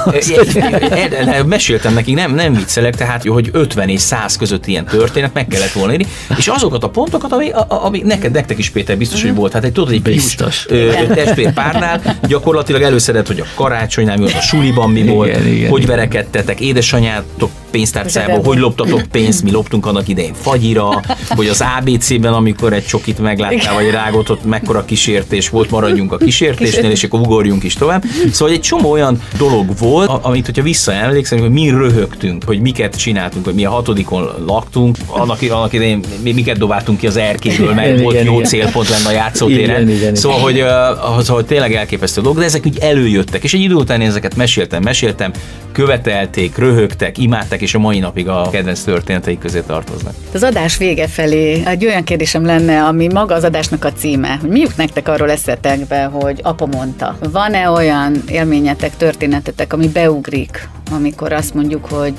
[1.47, 5.47] Meséltem nekik, nem, nem viccelek, tehát jó, hogy 50 és 100 között ilyen történet meg
[5.47, 6.07] kellett volna írni,
[6.37, 9.73] és azokat a pontokat, ami, ami neked, nektek is Péter biztos, hogy volt, hát egy
[9.73, 10.67] tudod, egy biztos.
[11.15, 15.71] testvér párnál gyakorlatilag előszedett, hogy a karácsonynál mi volt, a suliban mi volt, igen, igen,
[15.71, 22.33] hogy verekedtetek, édesanyátok pénztárcából, hogy loptatok pénzt, mi loptunk annak idején fagyira, hogy az ABC-ben,
[22.33, 27.21] amikor egy csokit megláttál, vagy rágott, ott mekkora kísértés volt, maradjunk a kísértésnél, és akkor
[27.21, 28.05] ugorjunk is tovább.
[28.33, 33.45] Szóval egy csomó olyan dolog volt, amit, hogyha visszaemlékszem, hogy mi röhögtünk, hogy miket csináltunk,
[33.45, 37.89] hogy mi a hatodikon laktunk, annak, annak idején mi, miket dobáltunk ki az erkéből, mert
[37.89, 38.45] igen, volt igen, jó igen.
[38.45, 39.83] célpont lenne a játszótéren.
[39.83, 43.61] Igen, igen, szóval, hogy, uh, szóval, tényleg elképesztő dolog, de ezek úgy előjöttek, és egy
[43.61, 45.33] idő után én ezeket meséltem, meséltem,
[45.77, 50.15] követelték, röhögtek, imádták, és a mai napig a kedvenc történeteik közé tartoznak.
[50.35, 54.51] Az adás vége felé egy olyan kérdésem lenne, ami maga az adásnak a címe, hogy
[54.51, 57.17] mi jut nektek arról eszetekbe, hogy apa mondta.
[57.33, 62.15] Van-e olyan élményetek, történetetek, ami beugrik, amikor azt mondjuk, hogy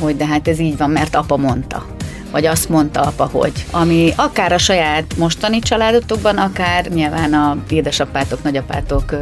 [0.00, 1.86] hogy de hát ez így van, mert apa mondta
[2.30, 3.52] vagy azt mondta apa, hogy.
[3.70, 9.14] Ami akár a saját mostani családotokban, akár nyilván a édesapátok, nagyapátok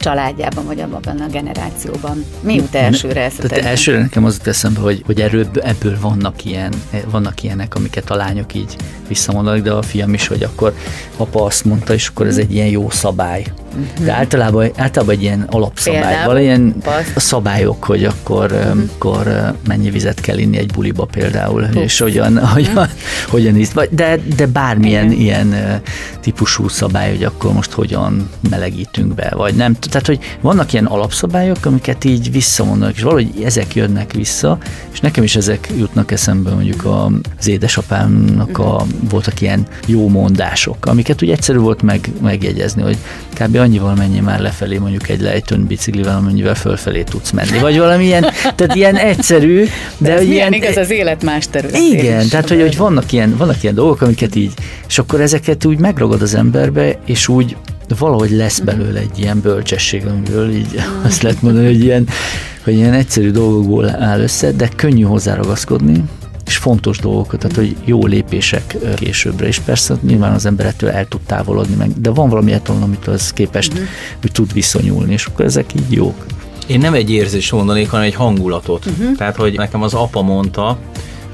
[0.00, 2.24] családjában, vagy abban a generációban.
[2.40, 3.48] Mi jut elsőre ezt?
[3.48, 6.72] Tehát elsőre nekem az jut eszembe, hogy, hogy erről, ebből vannak, ilyen,
[7.10, 8.76] vannak ilyenek, amiket a lányok így
[9.08, 10.74] visszamondanak, de a fiam is, hogy akkor
[11.16, 13.44] apa azt mondta, és akkor ez egy ilyen jó szabály.
[13.68, 14.04] Uh-huh.
[14.04, 16.74] De általában, általában egy ilyen alapszabály, van ilyen
[17.14, 18.82] a szabályok, hogy akkor, uh-huh.
[18.94, 21.82] akkor mennyi vizet kell inni egy buliba például, Puff.
[21.82, 22.50] és hogyan, uh-huh.
[22.50, 22.88] hogyan,
[23.28, 25.20] hogyan íz, de, de bármilyen uh-huh.
[25.20, 25.80] ilyen
[26.20, 29.76] típusú szabály, hogy akkor most hogyan melegítünk be, vagy nem.
[29.90, 34.58] Tehát, hogy vannak ilyen alapszabályok, amiket így visszamondanak, és valahogy ezek jönnek vissza,
[34.92, 36.88] és nekem is ezek jutnak eszembe mondjuk
[37.38, 42.96] az édesapámnak a, voltak ilyen jó mondások, amiket úgy egyszerű volt meg, megjegyezni, hogy
[43.34, 47.58] kb annyival menjél már lefelé mondjuk egy lejtőn biciklivel, amennyivel fölfelé tudsz menni.
[47.58, 48.26] Vagy valami ilyen,
[48.56, 49.64] tehát ilyen egyszerű,
[49.98, 53.62] de, de ilyen, igaz az élet más területén Igen, tehát hogy, hogy vannak, ilyen, vannak
[53.62, 54.52] ilyen dolgok, amiket így,
[54.88, 57.56] és akkor ezeket úgy megragad az emberbe, és úgy
[57.98, 58.66] valahogy lesz mhm.
[58.66, 61.04] belőle egy ilyen bölcsesség, amiből így mhm.
[61.06, 62.08] azt lehet mondani, hogy ilyen,
[62.64, 66.04] hogy ilyen egyszerű dolgokból áll össze, de könnyű hozzáragaszkodni,
[66.46, 71.20] és fontos dolgokat, tehát hogy jó lépések későbbre, és persze nyilván az emberettől el tud
[71.20, 73.88] távolodni meg, de van valami etalon, amit az képest, uh-huh.
[74.20, 76.26] hogy tud viszonyulni, és akkor ezek így jók.
[76.66, 78.86] Én nem egy érzés mondanék, hanem egy hangulatot.
[78.86, 79.16] Uh-huh.
[79.16, 80.78] Tehát, hogy nekem az apa mondta,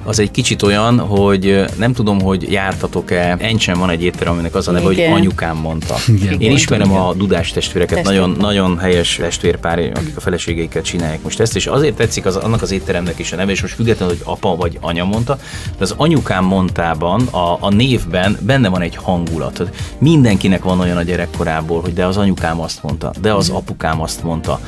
[0.07, 4.69] az egy kicsit olyan, hogy nem tudom, hogy jártatok-e, Encsen van egy étterem, aminek az
[4.69, 5.95] a neve, hogy anyukám mondta.
[6.07, 7.01] Igen, Én ismerem igen.
[7.01, 11.97] a Dudás testvéreket, nagyon, nagyon helyes testvérpár, akik a feleségeikkel csinálják most ezt, és azért
[11.97, 15.05] tetszik az, annak az étteremnek is a neve, és most függetlenül, hogy apa vagy anya
[15.05, 15.39] mondta,
[15.79, 19.63] de az anyukám mondtában, a, a névben benne van egy hangulat.
[19.99, 24.23] Mindenkinek van olyan a gyerekkorából, hogy de az anyukám azt mondta, de az apukám azt
[24.23, 24.61] mondta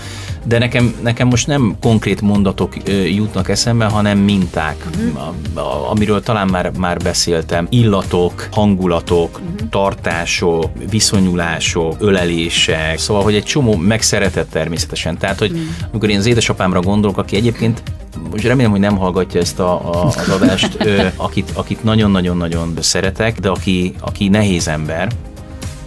[0.48, 2.72] de nekem, nekem most nem konkrét mondatok
[3.14, 5.90] jutnak eszembe, hanem minták, uh-huh.
[5.90, 7.66] amiről talán már, már beszéltem.
[7.70, 9.68] Illatok, hangulatok, uh-huh.
[9.70, 15.18] tartások, viszonyulások, ölelések, szóval, hogy egy csomó megszeretett természetesen.
[15.18, 15.66] Tehát, hogy uh-huh.
[15.92, 17.82] amikor én az édesapámra gondolok, aki egyébként
[18.30, 23.38] most remélem, hogy nem hallgatja ezt a, a, az adást, ö, akit, akit nagyon-nagyon-nagyon szeretek,
[23.38, 25.08] de aki, aki nehéz ember,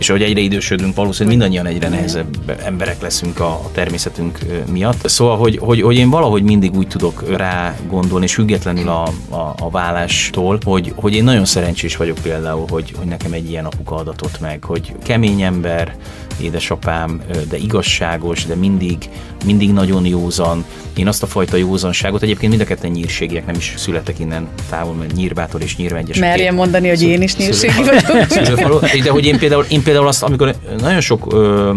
[0.02, 4.39] és ahogy egyre idősödünk, valószínűleg mindannyian egyre nehezebb emberek leszünk a, természetünk
[4.72, 5.10] miatt.
[5.10, 9.56] Szóval, hogy, hogy, hogy én valahogy mindig úgy tudok rá gondolni, és függetlenül a, a,
[9.60, 13.95] a vállástól, hogy, hogy én nagyon szerencsés vagyok például, hogy, hogy nekem egy ilyen apuka
[13.95, 15.95] adatott meg, hogy kemény ember,
[16.41, 18.97] édesapám, de igazságos, de mindig,
[19.45, 20.66] mindig nagyon józan.
[20.95, 24.93] Én azt a fajta józanságot, egyébként mind a ketten nyírségiek, nem is születek innen távol,
[24.93, 26.18] mert Nyírbátor és Nyírvegyes.
[26.18, 28.89] Merjem mondani, hogy én is nyírségi vagyok.
[29.04, 31.73] De hogy én például, én például azt, amikor nagyon sok ö,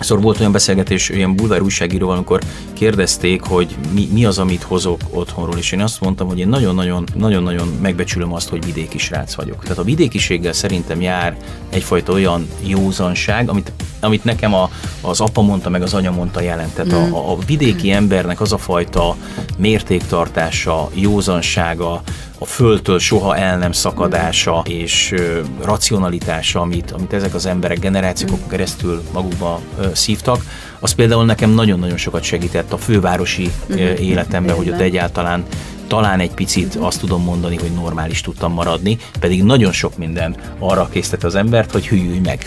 [0.00, 2.40] Szóval volt olyan beszélgetés ilyen bulvár újságíróval, amikor
[2.72, 7.78] kérdezték, hogy mi, mi az, amit hozok otthonról, és én azt mondtam, hogy én nagyon-nagyon,
[7.82, 9.62] megbecsülöm azt, hogy vidéki srác vagyok.
[9.62, 11.36] Tehát a vidékiséggel szerintem jár
[11.70, 14.70] egyfajta olyan józanság, amit, amit nekem a,
[15.00, 16.94] az apa mondta, meg az anya mondta jelentett.
[16.94, 17.12] Mm.
[17.12, 19.16] A, a vidéki embernek az a fajta
[19.56, 22.02] mértéktartása, józansága,
[22.42, 28.48] a földtől soha el nem szakadása és ö, racionalitása, amit, amit ezek az emberek generációkon
[28.48, 30.44] keresztül magukba ö, szívtak,
[30.78, 34.02] az például nekem nagyon-nagyon sokat segített a fővárosi ö, mhm.
[34.02, 35.44] életemben, hogy ott egyáltalán
[35.90, 40.88] talán egy picit azt tudom mondani, hogy normális tudtam maradni, pedig nagyon sok minden arra
[40.92, 42.46] készített az embert, hogy hülyülj meg.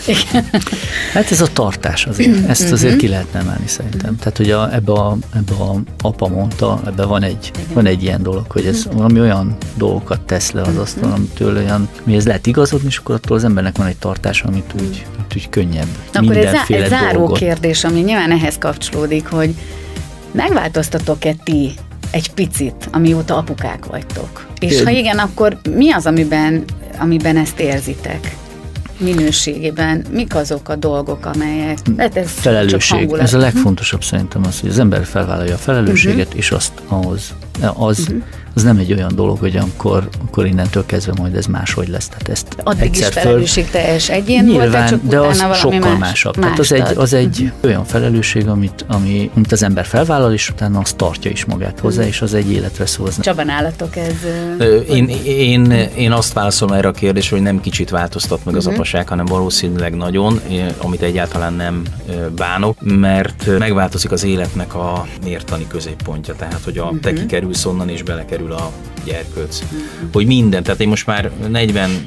[1.14, 4.16] Hát ez a tartás azért, ezt azért ki lehetne emelni szerintem.
[4.16, 8.22] Tehát, hogy a, ebbe, a, ebbe a apa mondta, ebbe van egy, van egy ilyen
[8.22, 12.86] dolog, hogy ez valami olyan dolgokat tesz le az asztalon, amitől olyan, mihez lehet igazodni,
[12.86, 15.88] és akkor attól az embernek van egy tartás, amit úgy, amit úgy könnyebb.
[16.12, 17.38] Akkor ez egy záró dolgot.
[17.38, 19.54] kérdés, ami nyilván ehhez kapcsolódik, hogy
[20.32, 21.74] megváltoztatok-e ti
[22.14, 24.46] egy picit, amióta apukák vagytok?
[24.60, 26.64] És ha igen, akkor mi az, amiben,
[26.98, 28.36] amiben ezt érzitek?
[28.98, 31.78] minőségében mik azok a dolgok, amelyek...
[31.96, 33.12] Hát ez Felelősség.
[33.12, 36.38] Ez a legfontosabb szerintem az, hogy az ember felvállalja a felelősséget, uh-huh.
[36.38, 37.34] és azt ahhoz
[37.74, 38.22] az, uh-huh.
[38.54, 42.08] Az nem egy olyan dolog, hogy akkor, akkor innentől kezdve majd ez máshogy lesz.
[42.08, 46.36] Tehát ezt Addig is felelősségteljes egyén Nyilván, volt, csak de az sokkal más, másabb.
[46.36, 47.58] Más Tehát az egy, az egy uh-huh.
[47.62, 51.96] olyan felelősség, amit, ami, amit az ember felvállal, és utána azt tartja is magát hozzá,
[51.96, 52.14] uh-huh.
[52.14, 53.08] és az egy életre szól.
[53.20, 54.14] Csaba, nálatok ez...
[54.58, 58.64] Ö, én, én, én azt válaszolom erre a kérdésre, hogy nem kicsit változtat meg az
[58.64, 58.80] uh-huh.
[58.80, 60.40] apaság, hanem valószínűleg nagyon,
[60.78, 61.82] amit egyáltalán nem
[62.36, 66.34] bánok, mert megváltozik az életnek a mértani középpontja.
[66.34, 67.00] Tehát, hogy a uh-huh.
[67.00, 68.02] te kikerülsz onnan, és
[68.44, 68.72] belekerül a
[69.04, 69.62] gyerkőc.
[70.12, 72.06] Hogy minden, tehát én most már 40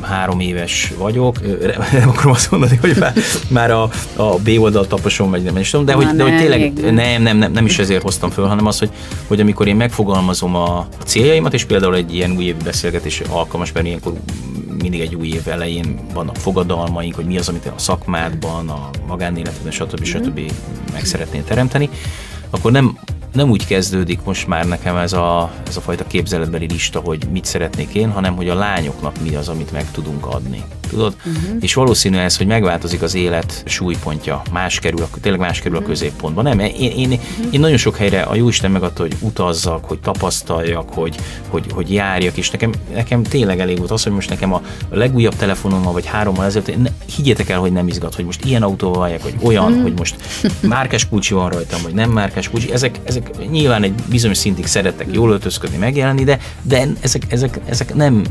[0.00, 1.36] három éves vagyok,
[1.92, 3.12] nem akarom azt mondani, hogy már,
[3.48, 3.82] már a,
[4.16, 7.36] a B oldal taposom, vagy nem is tudom, de, hogy, de hogy tényleg nem, nem,
[7.36, 8.90] nem, nem is ezért hoztam föl, hanem az, hogy,
[9.26, 13.86] hogy amikor én megfogalmazom a céljaimat, és például egy ilyen új évi beszélgetés alkalmas, mert
[13.86, 14.12] ilyenkor
[14.80, 19.72] mindig egy új év elején vannak fogadalmaink, hogy mi az, amit a szakmádban, a magánéletben,
[19.72, 20.04] stb.
[20.04, 20.40] stb.
[20.92, 21.90] meg szeretnél teremteni,
[22.50, 22.98] akkor nem
[23.32, 27.44] nem úgy kezdődik most már nekem ez a, ez a fajta képzeletbeli lista, hogy mit
[27.44, 31.14] szeretnék én, hanem hogy a lányoknak mi az, amit meg tudunk adni tudod?
[31.18, 31.56] Uh-huh.
[31.60, 35.90] És valószínű ez, hogy megváltozik az élet súlypontja, más kerül, tényleg más kerül uh-huh.
[35.90, 36.00] a mhm.
[36.00, 36.42] középpontba.
[36.42, 37.46] Nem, én, én, uh-huh.
[37.50, 41.16] én nagyon sok helyre a Jóisten megadta, hogy utazzak, hogy tapasztaljak, hogy,
[41.48, 44.96] hogy, hogy járjak, és nekem, nekem tényleg elég volt az, hogy most nekem a, a
[44.96, 49.00] legújabb telefonommal, vagy hárommal ezelőtt, ne, higgyétek el, hogy nem izgat, hogy most ilyen autóval
[49.00, 49.82] vagyok, vagy olyan, uh-huh.
[49.82, 50.16] hogy most
[50.60, 52.72] márkás kulcsi van rajtam, vagy nem márkás kulcsi.
[52.72, 57.94] Ezek, ezek nyilván egy bizonyos szintig szeretek jól öltözködni, megjelenni, de, de ezek, ezek, ezek
[57.94, 58.24] nem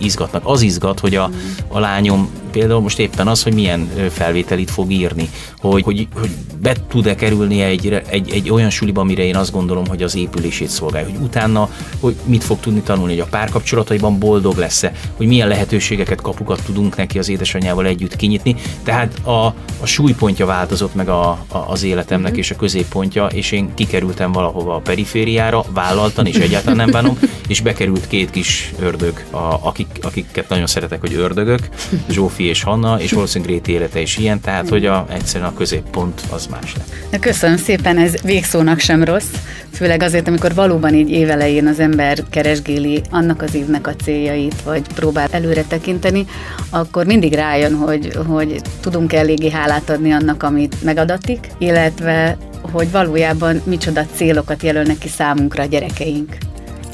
[0.00, 0.42] izgatnak.
[0.44, 1.30] Az izgat, hogy a,
[1.68, 5.28] a lány lányom például most éppen az, hogy milyen felvételit fog írni,
[5.60, 6.30] hogy, hogy, hogy
[6.60, 10.68] be tud-e kerülni egy, egy, egy olyan suliba, amire én azt gondolom, hogy az épülését
[10.68, 15.48] szolgálja, hogy utána hogy mit fog tudni tanulni, hogy a párkapcsolataiban boldog lesz-e, hogy milyen
[15.48, 18.56] lehetőségeket, kapukat tudunk neki az édesanyjával együtt kinyitni.
[18.82, 19.46] Tehát a,
[19.80, 22.40] a súlypontja változott meg a, a, az életemnek mm-hmm.
[22.40, 27.60] és a középpontja, és én kikerültem valahova a perifériára, vállaltan, és egyáltalán nem bánom, és
[27.60, 31.68] bekerült két kis ördög, a, akik, akiket nagyon szeretek, hogy ördögök,
[32.10, 36.22] Zsófi és Hanna, és valószínűleg Gréti élete is ilyen, tehát hogy a, egyszerűen a középpont
[36.30, 37.20] az más lett.
[37.20, 39.30] Köszönöm szépen, ez végszónak sem rossz,
[39.72, 44.82] főleg azért, amikor valóban így évelején az ember keresgéli annak az évnek a céljait, vagy
[44.94, 46.26] próbál előre tekinteni,
[46.70, 52.38] akkor mindig rájön, hogy, hogy tudunk eléggé hálát adni annak, amit megadatik, illetve
[52.72, 56.36] hogy valójában micsoda célokat jelölnek ki számunkra a gyerekeink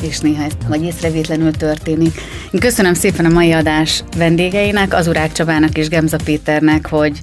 [0.04, 2.20] és néha ez vagy észrevétlenül történik.
[2.50, 7.18] Én köszönöm szépen a mai adás vendégeinek, az Urák Csabának és Gemza Péternek, hogy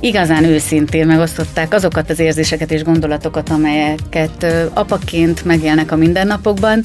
[0.00, 6.84] igazán őszintén megosztották azokat az érzéseket és gondolatokat, amelyeket apaként megélnek a mindennapokban.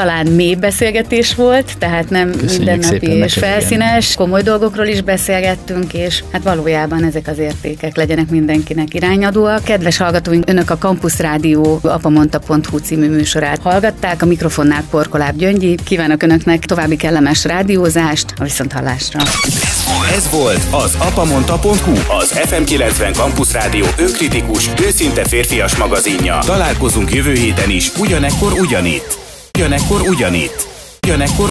[0.00, 4.16] Talán mély beszélgetés volt, tehát nem Köszönjük mindennapi és felszínes, igen.
[4.16, 9.64] komoly dolgokról is beszélgettünk, és hát valójában ezek az értékek legyenek mindenkinek irányadóak.
[9.64, 15.74] Kedves hallgatóink, önök a Campus Rádió apamondta.hu című műsorát hallgatták, a mikrofonnál Porkoláb Gyöngyi.
[15.84, 19.20] Kívánok önöknek további kellemes rádiózást, a viszonthallásra.
[20.16, 26.38] Ez volt az apamonta.hu, az FM90 Campus Rádió önkritikus, őszinte férfias magazinja.
[26.38, 29.28] Találkozunk jövő héten is, ugyanekkor ugyanitt.
[29.60, 30.68] Ugyanekkor ugyanitt.
[31.02, 31.48] Ugyanekkor